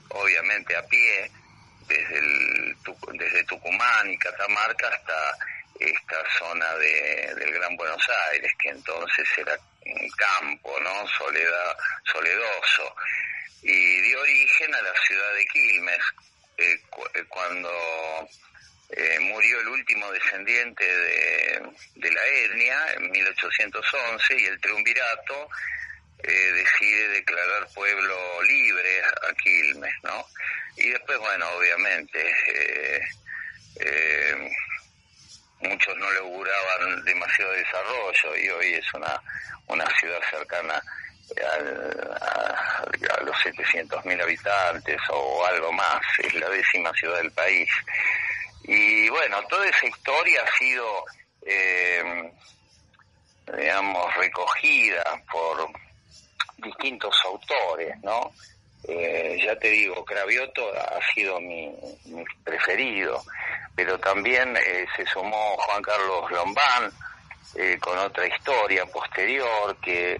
obviamente 0.09 0.75
a 0.75 0.85
pie 0.87 1.31
desde 1.87 2.19
el 2.19 2.75
desde 3.13 3.43
Tucumán 3.43 4.09
y 4.11 4.17
Catamarca 4.17 4.87
hasta 4.87 5.37
esta 5.79 6.17
zona 6.39 6.73
de, 6.75 7.35
del 7.35 7.51
Gran 7.53 7.75
Buenos 7.75 8.01
Aires, 8.31 8.51
que 8.59 8.69
entonces 8.69 9.27
era 9.37 9.57
un 9.85 10.09
campo, 10.11 10.79
¿no? 10.81 11.07
Soledad, 11.17 11.77
soledoso. 12.11 12.95
Y 13.61 14.01
dio 14.01 14.21
origen 14.21 14.73
a 14.73 14.81
la 14.81 14.93
ciudad 15.05 15.33
de 15.33 15.45
Quilmes, 15.47 16.01
eh, 16.57 16.81
eh, 17.15 17.23
cuando 17.27 17.69
eh, 18.89 19.19
murió 19.21 19.59
el 19.61 19.67
último 19.69 20.11
descendiente 20.11 20.83
de, 20.85 21.61
la 22.11 22.25
etnia 22.25 22.93
en 22.93 23.11
1811 23.11 24.37
y 24.37 24.45
el 24.45 24.59
triunvirato 24.61 25.49
eh, 26.23 26.31
decide 26.53 27.07
declarar 27.09 27.67
pueblo 27.73 28.41
libre 28.43 29.01
a 29.03 29.33
Quilmes, 29.35 29.93
¿no? 30.03 30.25
Y 30.77 30.89
después, 30.89 31.17
bueno, 31.19 31.49
obviamente, 31.51 32.31
eh, 32.47 32.99
eh, 33.79 34.49
muchos 35.61 35.95
no 35.97 36.11
le 36.11 36.19
auguraban 36.19 37.03
demasiado 37.05 37.51
desarrollo 37.53 38.35
y 38.37 38.49
hoy 38.49 38.73
es 38.75 38.93
una, 38.93 39.21
una 39.67 39.85
ciudad 39.99 40.19
cercana 40.29 40.81
al- 41.53 42.17
a, 42.21 42.83
a 43.17 43.21
los 43.23 43.35
700.000 43.37 44.21
habitantes 44.21 44.97
o 45.09 45.45
algo 45.45 45.71
más, 45.71 46.01
es 46.19 46.33
la 46.35 46.49
décima 46.49 46.91
ciudad 46.93 47.17
del 47.17 47.31
país. 47.31 47.69
Y 48.67 49.09
bueno, 49.09 49.37
toda 49.47 49.67
esa 49.67 49.85
historia 49.85 50.43
ha 50.43 50.57
sido, 50.57 51.05
eh, 51.45 52.31
digamos, 53.57 54.15
recogida 54.15 55.03
por 55.31 55.69
distintos 56.57 57.15
autores, 57.25 57.95
¿no? 58.01 58.31
Eh, 58.87 59.39
ya 59.43 59.55
te 59.57 59.69
digo, 59.69 60.05
Cravioto 60.05 60.71
ha 60.75 60.99
sido 61.13 61.39
mi, 61.39 61.73
preferido, 62.43 63.23
pero 63.75 63.99
también 63.99 64.55
eh, 64.57 64.85
se 64.95 65.05
sumó 65.07 65.57
Juan 65.57 65.81
Carlos 65.81 66.31
Lombán 66.31 66.91
eh, 67.55 67.77
con 67.79 67.97
otra 67.97 68.27
historia 68.27 68.85
posterior 68.85 69.75
que 69.81 70.19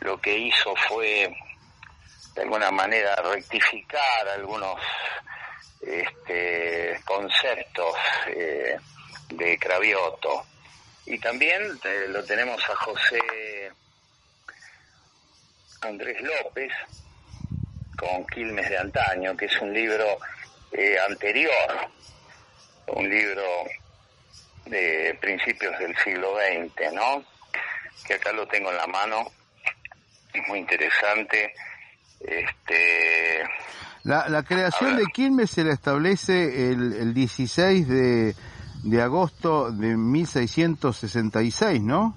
lo 0.00 0.18
que 0.20 0.38
hizo 0.38 0.74
fue 0.88 1.30
de 2.34 2.42
alguna 2.42 2.70
manera 2.70 3.14
rectificar 3.16 4.28
algunos 4.34 4.80
este, 5.80 7.00
conceptos 7.04 7.94
eh, 8.28 8.76
de 9.30 9.58
Cravioto. 9.58 10.44
Y 11.06 11.18
también 11.18 11.62
eh, 11.84 12.06
lo 12.08 12.24
tenemos 12.24 12.62
a 12.68 12.76
José 12.76 13.72
Andrés 15.80 16.20
López 16.20 16.72
con 17.96 18.26
Quilmes 18.26 18.68
de 18.68 18.78
Antaño, 18.78 19.36
que 19.36 19.46
es 19.46 19.60
un 19.60 19.72
libro 19.72 20.18
eh, 20.72 20.98
anterior, 21.08 21.90
un 22.88 23.08
libro 23.08 23.64
de 24.66 25.16
principios 25.20 25.78
del 25.78 25.96
siglo 25.98 26.36
XX, 26.36 26.92
¿no? 26.92 27.24
Que 28.06 28.14
acá 28.14 28.32
lo 28.32 28.46
tengo 28.46 28.70
en 28.70 28.76
la 28.76 28.86
mano, 28.86 29.32
es 30.32 30.46
muy 30.48 30.60
interesante. 30.60 31.54
Este, 32.20 33.42
La, 34.04 34.28
la 34.28 34.42
creación 34.42 34.96
de 34.96 35.04
Quilmes 35.12 35.50
se 35.50 35.64
la 35.64 35.72
establece 35.72 36.70
el, 36.70 36.92
el 36.94 37.14
16 37.14 37.88
de, 37.88 38.34
de 38.84 39.02
agosto 39.02 39.70
de 39.70 39.96
1666, 39.96 41.82
¿no? 41.82 42.14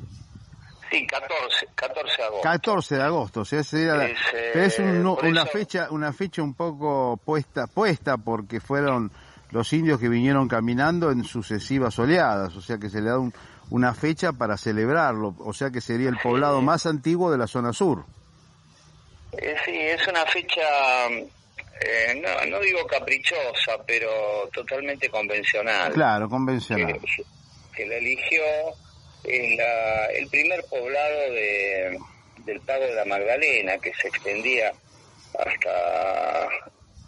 sí, 0.91 1.07
14, 1.07 1.67
14 1.73 2.17
de 2.17 2.23
agosto. 2.23 2.41
14 2.43 2.95
de 2.95 3.01
agosto, 3.03 3.41
o 3.41 3.45
sea, 3.45 3.61
era 3.71 3.95
la- 3.95 4.05
Es, 4.07 4.17
eh, 4.33 4.49
pero 4.53 4.65
es 4.65 4.79
un- 4.79 5.15
por 5.15 5.25
una 5.25 5.43
eso- 5.43 5.51
fecha 5.51 5.87
una 5.89 6.11
fecha 6.11 6.41
un 6.43 6.53
poco 6.53 7.17
puesta 7.23 7.67
puesta 7.67 8.17
porque 8.17 8.59
fueron 8.59 9.09
los 9.51 9.71
indios 9.71 9.99
que 10.01 10.09
vinieron 10.09 10.49
caminando 10.49 11.09
en 11.11 11.23
sucesivas 11.23 11.97
oleadas, 11.97 12.55
o 12.57 12.61
sea 12.61 12.77
que 12.77 12.89
se 12.89 12.99
le 13.01 13.09
da 13.09 13.19
un- 13.19 13.33
una 13.69 13.93
fecha 13.93 14.33
para 14.33 14.57
celebrarlo, 14.57 15.33
o 15.39 15.53
sea 15.53 15.69
que 15.71 15.79
sería 15.79 16.09
el 16.09 16.17
poblado 16.17 16.61
más 16.61 16.85
antiguo 16.85 17.31
de 17.31 17.37
la 17.37 17.47
zona 17.47 17.71
sur. 17.71 18.03
Eh, 19.31 19.55
sí, 19.65 19.71
es 19.73 20.05
una 20.09 20.25
fecha, 20.25 20.61
eh, 21.81 22.21
no, 22.21 22.45
no 22.45 22.59
digo 22.59 22.85
caprichosa, 22.87 23.77
pero 23.85 24.47
totalmente 24.53 25.09
convencional. 25.09 25.91
Claro, 25.93 26.29
convencional. 26.29 26.99
que, 27.01 27.23
que 27.75 27.85
la 27.87 27.95
eligió 27.97 28.43
en 29.23 29.57
la- 29.57 30.05
el 30.07 30.27
primer 30.29 30.63
poblado 30.65 31.19
de, 31.31 31.99
del 32.45 32.59
Pago 32.61 32.85
de 32.85 32.93
la 32.95 33.05
Magdalena, 33.05 33.77
que 33.77 33.91
se 33.93 34.07
extendía 34.07 34.71
hasta 35.37 36.47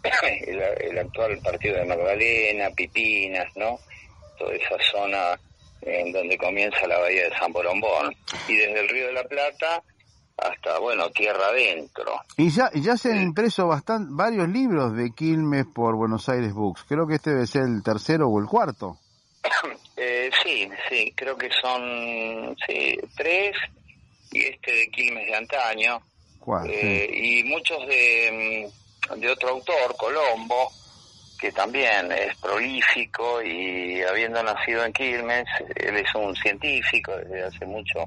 el, 0.46 0.60
el 0.80 0.98
actual 0.98 1.38
partido 1.42 1.76
de 1.76 1.84
Magdalena, 1.84 2.70
Pipinas, 2.70 3.46
¿no? 3.56 3.78
Toda 4.38 4.54
esa 4.54 4.76
zona 4.90 5.38
en 5.82 6.12
donde 6.12 6.36
comienza 6.38 6.86
la 6.86 6.98
bahía 6.98 7.28
de 7.28 7.36
San 7.38 7.52
Borombón. 7.52 8.14
Y 8.48 8.56
desde 8.56 8.80
el 8.80 8.88
Río 8.88 9.06
de 9.08 9.12
la 9.12 9.24
Plata 9.24 9.82
hasta, 10.36 10.78
bueno, 10.80 11.10
tierra 11.10 11.46
adentro. 11.48 12.12
Y 12.36 12.50
ya, 12.50 12.70
ya 12.74 12.96
se 12.96 13.12
han 13.12 13.22
impreso 13.22 13.66
bastan- 13.68 14.08
varios 14.16 14.48
libros 14.48 14.96
de 14.96 15.12
Quilmes 15.12 15.66
por 15.72 15.94
Buenos 15.96 16.28
Aires 16.28 16.52
Books. 16.52 16.84
Creo 16.88 17.06
que 17.06 17.14
este 17.16 17.30
debe 17.30 17.46
ser 17.46 17.62
el 17.62 17.82
tercero 17.82 18.28
o 18.28 18.40
el 18.40 18.46
cuarto. 18.46 18.98
Eh, 19.96 20.28
sí, 20.42 20.68
sí, 20.90 21.12
creo 21.14 21.36
que 21.38 21.48
son 21.62 22.56
sí, 22.66 22.98
tres 23.16 23.54
y 24.32 24.40
este 24.40 24.72
de 24.72 24.88
Quilmes 24.88 25.24
de 25.24 25.36
antaño. 25.36 26.00
¿Cuál? 26.40 26.68
Eh, 26.68 27.08
y 27.14 27.44
muchos 27.44 27.78
de, 27.86 28.68
mm, 29.12 29.20
de 29.20 29.30
otro 29.30 29.50
autor, 29.50 29.94
Colombo, 29.96 30.68
que 31.38 31.52
también 31.52 32.10
es 32.10 32.36
prolífico 32.38 33.40
y 33.40 34.02
habiendo 34.02 34.42
nacido 34.42 34.84
en 34.84 34.92
Quilmes, 34.92 35.46
él 35.76 35.96
es 35.96 36.12
un 36.16 36.34
científico 36.34 37.12
desde 37.16 37.44
hace 37.44 37.64
mucho 37.64 38.00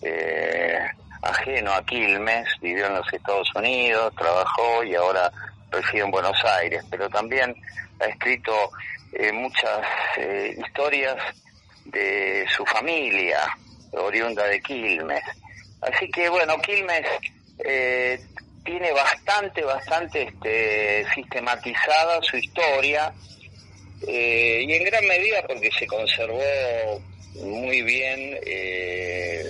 eh, 0.00 0.78
ajeno 1.22 1.72
a 1.72 1.84
Quilmes, 1.84 2.48
vivió 2.60 2.86
en 2.86 2.94
los 2.94 3.12
Estados 3.12 3.48
Unidos, 3.54 4.14
trabajó 4.16 4.84
y 4.84 4.94
ahora 4.94 5.30
reside 5.70 6.02
en 6.02 6.10
Buenos 6.10 6.38
Aires, 6.44 6.84
pero 6.90 7.08
también 7.08 7.54
ha 8.00 8.06
escrito 8.06 8.70
eh, 9.12 9.32
muchas 9.32 9.80
eh, 10.16 10.56
historias 10.58 11.16
de 11.84 12.46
su 12.54 12.64
familia, 12.66 13.40
oriunda 13.92 14.44
de 14.44 14.60
Quilmes. 14.60 15.24
Así 15.80 16.10
que 16.10 16.28
bueno, 16.28 16.56
Quilmes 16.58 17.06
eh, 17.58 18.20
tiene 18.64 18.92
bastante, 18.92 19.62
bastante 19.62 20.22
este, 20.22 21.06
sistematizada 21.14 22.20
su 22.22 22.36
historia 22.36 23.12
eh, 24.06 24.64
y 24.66 24.72
en 24.72 24.84
gran 24.84 25.06
medida 25.06 25.42
porque 25.46 25.70
se 25.78 25.86
conservó 25.86 26.40
muy 27.42 27.82
bien 27.82 28.38
eh, 28.44 29.44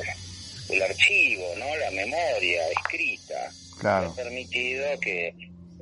el 0.70 0.82
archivo, 0.82 1.44
¿no? 1.58 1.64
la 1.76 1.90
memoria 1.90 2.60
escrita. 2.76 3.50
Claro. 3.80 4.10
Ha 4.10 4.14
permitido 4.14 4.84
que, 5.00 5.34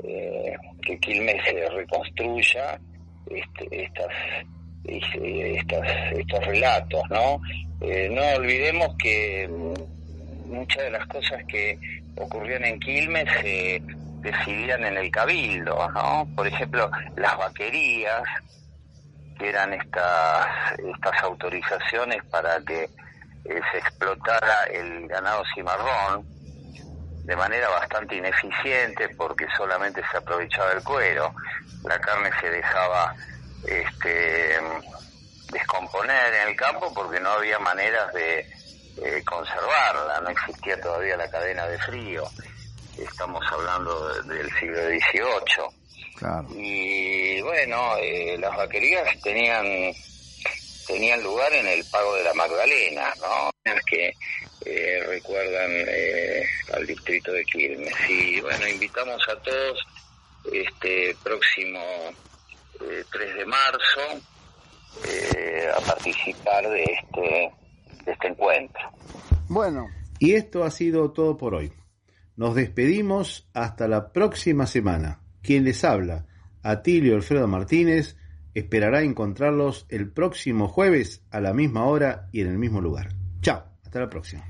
eh, 0.04 0.56
que 0.82 0.98
Quilmes 0.98 1.42
se 1.44 1.68
reconstruya 1.70 2.78
este, 3.30 3.82
estas, 3.84 4.06
es- 4.84 5.58
estas, 5.60 6.12
estos 6.12 6.44
relatos, 6.46 7.02
¿no? 7.10 7.40
Eh, 7.80 8.08
no 8.10 8.22
olvidemos 8.36 8.94
que 8.98 9.48
mm, 9.48 10.52
muchas 10.52 10.82
de 10.84 10.90
las 10.90 11.06
cosas 11.06 11.42
que 11.48 11.78
ocurrían 12.16 12.64
en 12.64 12.78
Quilmes 12.80 13.26
se 13.42 13.82
decidían 14.20 14.84
en 14.84 14.96
el 14.96 15.10
cabildo, 15.10 15.88
¿no? 15.92 16.28
Por 16.36 16.46
ejemplo, 16.46 16.90
las 17.16 17.36
vaquerías, 17.38 18.22
que 19.38 19.48
eran 19.50 19.72
estas, 19.74 20.46
estas 20.78 21.22
autorizaciones 21.22 22.22
para 22.30 22.58
que 22.66 22.88
se 23.70 23.78
explotara 23.78 24.64
el 24.64 25.06
ganado 25.08 25.42
cimarrón 25.54 26.24
de 27.24 27.36
manera 27.36 27.68
bastante 27.68 28.16
ineficiente 28.16 29.08
porque 29.10 29.46
solamente 29.56 30.00
se 30.10 30.16
aprovechaba 30.18 30.72
el 30.72 30.82
cuero, 30.84 31.34
la 31.84 31.98
carne 32.00 32.30
se 32.40 32.48
dejaba 32.50 33.14
este, 33.66 34.58
descomponer 35.52 36.34
en 36.34 36.48
el 36.48 36.56
campo 36.56 36.92
porque 36.94 37.20
no 37.20 37.30
había 37.30 37.58
maneras 37.58 38.12
de 38.12 38.40
eh, 39.02 39.22
conservarla, 39.24 40.20
no 40.22 40.30
existía 40.30 40.80
todavía 40.80 41.16
la 41.16 41.28
cadena 41.28 41.66
de 41.66 41.78
frío, 41.78 42.24
estamos 42.96 43.44
hablando 43.52 44.22
de- 44.22 44.34
del 44.36 44.50
siglo 44.58 44.78
XVIII. 44.86 46.14
Claro. 46.16 46.46
Y 46.50 47.42
bueno, 47.42 47.96
eh, 47.98 48.36
las 48.38 48.56
vaquerías 48.56 49.20
tenían 49.22 49.66
tenían 50.86 51.22
lugar 51.22 51.52
en 51.52 51.66
el 51.66 51.84
Pago 51.90 52.14
de 52.14 52.24
la 52.24 52.34
Magdalena, 52.34 53.12
¿no? 53.20 53.50
Que 53.90 54.12
eh, 54.64 55.04
recuerdan 55.06 55.70
eh, 55.70 56.44
al 56.72 56.86
distrito 56.86 57.32
de 57.32 57.44
Quilmes. 57.44 57.94
Y 58.08 58.40
bueno, 58.40 58.66
invitamos 58.68 59.22
a 59.28 59.36
todos 59.42 59.78
este 60.52 61.16
próximo 61.22 61.80
eh, 62.80 63.04
3 63.10 63.34
de 63.36 63.46
marzo 63.46 64.00
eh, 65.04 65.68
a 65.76 65.80
participar 65.80 66.68
de 66.68 66.84
este, 66.84 67.52
de 68.04 68.12
este 68.12 68.28
encuentro. 68.28 68.80
Bueno, 69.48 69.88
y 70.18 70.34
esto 70.34 70.64
ha 70.64 70.70
sido 70.70 71.12
todo 71.12 71.36
por 71.36 71.54
hoy. 71.54 71.72
Nos 72.36 72.54
despedimos 72.54 73.48
hasta 73.54 73.88
la 73.88 74.12
próxima 74.12 74.66
semana. 74.66 75.20
Quien 75.42 75.64
les 75.64 75.84
habla, 75.84 76.26
Atilio 76.62 77.14
Alfredo 77.14 77.46
Martínez, 77.46 78.16
esperará 78.56 79.02
encontrarlos 79.02 79.84
el 79.90 80.10
próximo 80.10 80.66
jueves 80.66 81.22
a 81.30 81.40
la 81.42 81.52
misma 81.52 81.84
hora 81.84 82.30
y 82.32 82.40
en 82.40 82.46
el 82.46 82.56
mismo 82.56 82.80
lugar. 82.80 83.08
Chao, 83.42 83.62
hasta 83.84 84.00
la 84.00 84.08
próxima. 84.08 84.46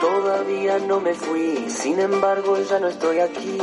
Todavía 0.00 0.78
no 0.78 1.00
me 1.00 1.12
fui, 1.12 1.68
sin 1.68 2.00
embargo 2.00 2.56
ya 2.70 2.80
no 2.80 2.88
estoy 2.88 3.18
aquí. 3.18 3.58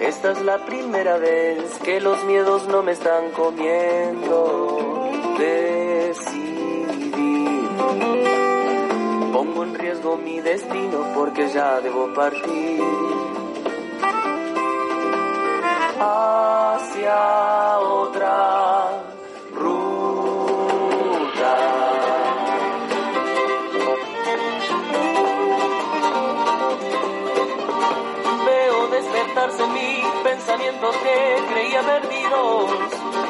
Esta 0.00 0.32
es 0.32 0.42
la 0.42 0.64
primera 0.66 1.18
vez 1.18 1.78
que 1.84 2.00
los 2.00 2.24
miedos 2.24 2.66
no 2.66 2.82
me 2.82 2.90
están 2.92 3.30
comiendo. 3.30 5.08
Decidí. 5.38 6.48
Pongo 9.32 9.62
en 9.62 9.74
riesgo 9.74 10.16
mi 10.16 10.40
destino 10.40 11.04
porque 11.14 11.48
ya 11.50 11.80
debo 11.80 12.12
partir. 12.14 12.82
Hacia 16.00 17.78
otra 17.78 19.02
ruta. 19.54 19.86
Veo 28.46 28.88
despertarse 28.88 29.62
en 29.64 29.72
mí 29.74 30.02
pensamientos 30.24 30.96
que 30.96 31.36
creía 31.52 31.82
perdidos. 31.82 33.27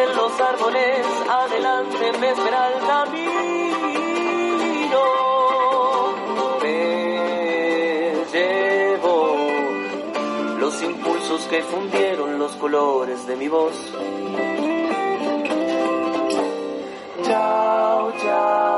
En 0.00 0.16
los 0.16 0.40
árboles, 0.40 1.06
adelante 1.28 2.12
me 2.20 2.30
espera 2.30 2.68
el 2.72 2.78
camino. 2.86 3.38
Me 6.62 8.14
llevo 8.32 9.36
los 10.60 10.82
impulsos 10.82 11.40
que 11.50 11.62
fundieron 11.62 12.38
los 12.38 12.52
colores 12.52 13.26
de 13.26 13.36
mi 13.36 13.48
voz. 13.48 13.74
Chao, 17.24 18.12
chao, 18.22 18.77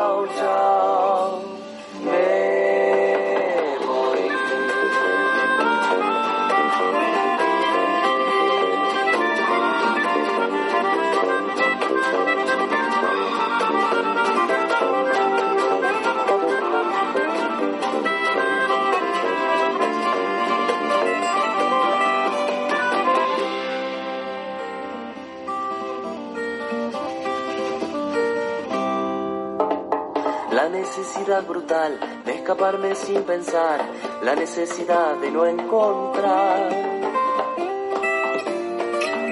brutal 31.39 32.01
de 32.25 32.33
escaparme 32.33 32.97
sin 32.97 33.23
pensar, 33.23 33.81
la 34.23 34.35
necesidad 34.35 35.15
de 35.17 35.31
no 35.31 35.47
encontrar. 35.47 36.71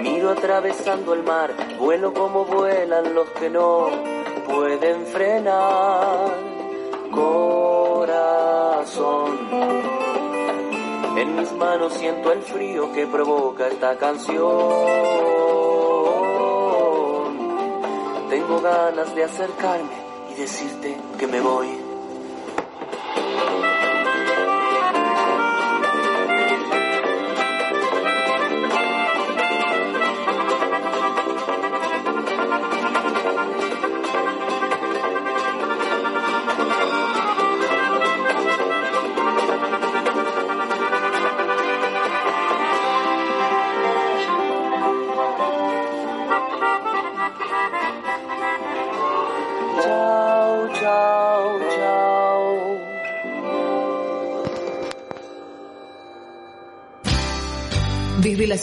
Miro 0.02 0.30
atravesando 0.30 1.12
el 1.14 1.24
mar, 1.24 1.52
vuelo 1.78 2.14
como 2.14 2.44
vuelan 2.44 3.14
los 3.14 3.28
que 3.30 3.50
no 3.50 3.88
pueden 4.46 5.06
frenar. 5.06 6.36
Corazón, 7.10 8.48
en 11.16 11.36
mis 11.36 11.52
manos 11.52 11.94
siento 11.94 12.30
el 12.30 12.42
frío 12.42 12.92
que 12.92 13.08
provoca 13.08 13.66
esta 13.66 13.96
canción. 13.96 14.46
Tengo 18.30 18.60
ganas 18.60 19.14
de 19.16 19.24
acercarme 19.24 19.90
y 20.30 20.34
decirte 20.34 20.96
que 21.18 21.26
me 21.26 21.40
voy. 21.40 21.87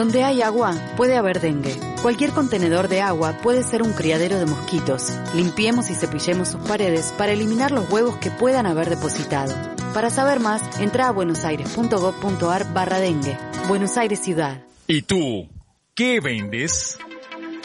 Donde 0.00 0.24
hay 0.24 0.40
agua, 0.40 0.74
puede 0.96 1.18
haber 1.18 1.42
dengue. 1.42 1.78
Cualquier 2.00 2.30
contenedor 2.30 2.88
de 2.88 3.02
agua 3.02 3.36
puede 3.42 3.62
ser 3.62 3.82
un 3.82 3.92
criadero 3.92 4.38
de 4.38 4.46
mosquitos. 4.46 5.12
Limpiemos 5.34 5.90
y 5.90 5.94
cepillemos 5.94 6.48
sus 6.48 6.66
paredes 6.66 7.12
para 7.18 7.32
eliminar 7.32 7.70
los 7.70 7.90
huevos 7.90 8.16
que 8.16 8.30
puedan 8.30 8.64
haber 8.64 8.88
depositado. 8.88 9.54
Para 9.92 10.08
saber 10.08 10.40
más, 10.40 10.62
entra 10.80 11.08
a 11.08 11.10
buenosaires.gov.ar 11.10 12.72
barra 12.72 12.98
dengue. 12.98 13.36
Buenos 13.68 13.98
Aires 13.98 14.20
Ciudad. 14.20 14.64
¿Y 14.86 15.02
tú? 15.02 15.50
¿Qué 15.94 16.20
vendes? 16.20 16.98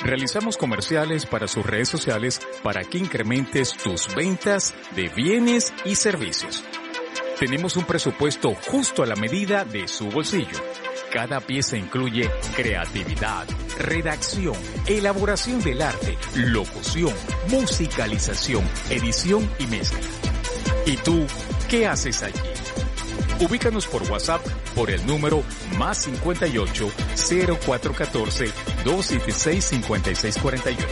Realizamos 0.04 0.58
comerciales 0.58 1.26
para 1.26 1.48
sus 1.48 1.66
redes 1.66 1.88
sociales 1.88 2.42
para 2.64 2.84
que 2.84 2.98
incrementes 2.98 3.72
tus 3.78 4.14
ventas 4.14 4.76
de 4.94 5.08
bienes 5.08 5.74
y 5.86 5.96
servicios. 5.96 6.66
Tenemos 7.40 7.78
un 7.78 7.86
presupuesto 7.86 8.54
justo 8.70 9.04
a 9.04 9.06
la 9.06 9.16
medida 9.16 9.64
de 9.64 9.88
su 9.88 10.10
bolsillo. 10.10 10.60
Cada 11.16 11.40
pieza 11.40 11.78
incluye 11.78 12.30
creatividad, 12.58 13.48
redacción, 13.78 14.54
elaboración 14.86 15.64
del 15.64 15.82
arte, 15.82 16.18
locución, 16.36 17.14
musicalización, 17.48 18.62
edición 18.90 19.50
y 19.58 19.68
mezcla. 19.68 20.02
¿Y 20.86 20.98
tú 20.98 21.26
qué 21.70 21.88
haces 21.88 22.22
allí? 22.22 22.38
Ubícanos 23.40 23.88
por 23.88 24.04
WhatsApp 24.12 24.46
por 24.76 24.92
el 24.92 25.08
número 25.08 25.42
más 25.78 26.00
58 26.00 26.92
0414 27.16 28.52
276 28.84 29.64
5641. 29.64 30.86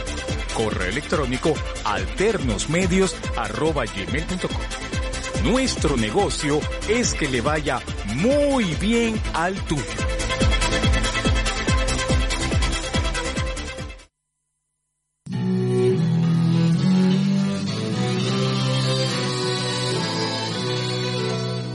Correo 0.56 0.88
electrónico 0.88 1.54
alternosmedios 1.84 3.14
arroba. 3.36 3.84
Nuestro 5.44 5.98
negocio 5.98 6.62
es 6.88 7.14
que 7.16 7.28
le 7.28 7.42
vaya 7.42 7.82
muy 8.16 8.64
bien 8.76 9.22
al 9.34 9.54
tuyo. 9.66 9.84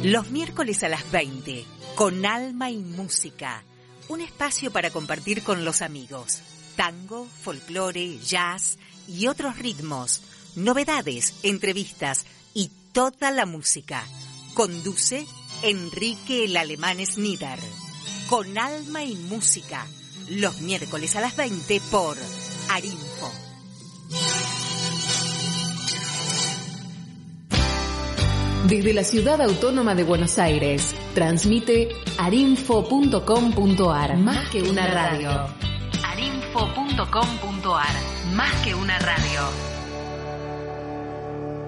Los 0.03 0.31
miércoles 0.31 0.83
a 0.83 0.89
las 0.89 1.11
20, 1.11 1.67
con 1.95 2.25
alma 2.25 2.71
y 2.71 2.79
música. 2.79 3.63
Un 4.09 4.23
espacio 4.23 4.71
para 4.71 4.89
compartir 4.89 5.43
con 5.43 5.67
los 5.67 5.83
amigos. 5.83 6.41
Tango, 6.75 7.27
folclore, 7.43 8.19
jazz 8.19 8.79
y 9.07 9.27
otros 9.27 9.59
ritmos. 9.59 10.23
Novedades, 10.57 11.35
entrevistas 11.43 12.25
toda 12.93 13.31
la 13.31 13.47
música. 13.47 14.05
Conduce 14.55 15.27
Enrique 15.63 16.45
el 16.45 16.57
Alemán 16.57 17.05
Snider. 17.05 17.59
Con 18.29 18.59
alma 18.59 19.05
y 19.05 19.15
música. 19.15 19.87
Los 20.29 20.61
miércoles 20.61 21.17
a 21.17 21.21
las 21.21 21.37
20 21.37 21.81
por 21.91 22.17
Arinfo. 22.71 23.33
Desde 28.69 28.93
la 28.93 29.03
ciudad 29.03 29.41
autónoma 29.41 29.95
de 29.95 30.05
Buenos 30.05 30.39
Aires, 30.39 30.95
transmite 31.15 31.89
arinfo.com.ar. 32.19 34.19
Más 34.19 34.51
que 34.51 34.63
una 34.63 34.87
radio. 34.87 35.31
arinfo.com.ar. 36.05 38.35
Más 38.35 38.53
que 38.63 38.75
una 38.75 38.99
radio. 38.99 39.78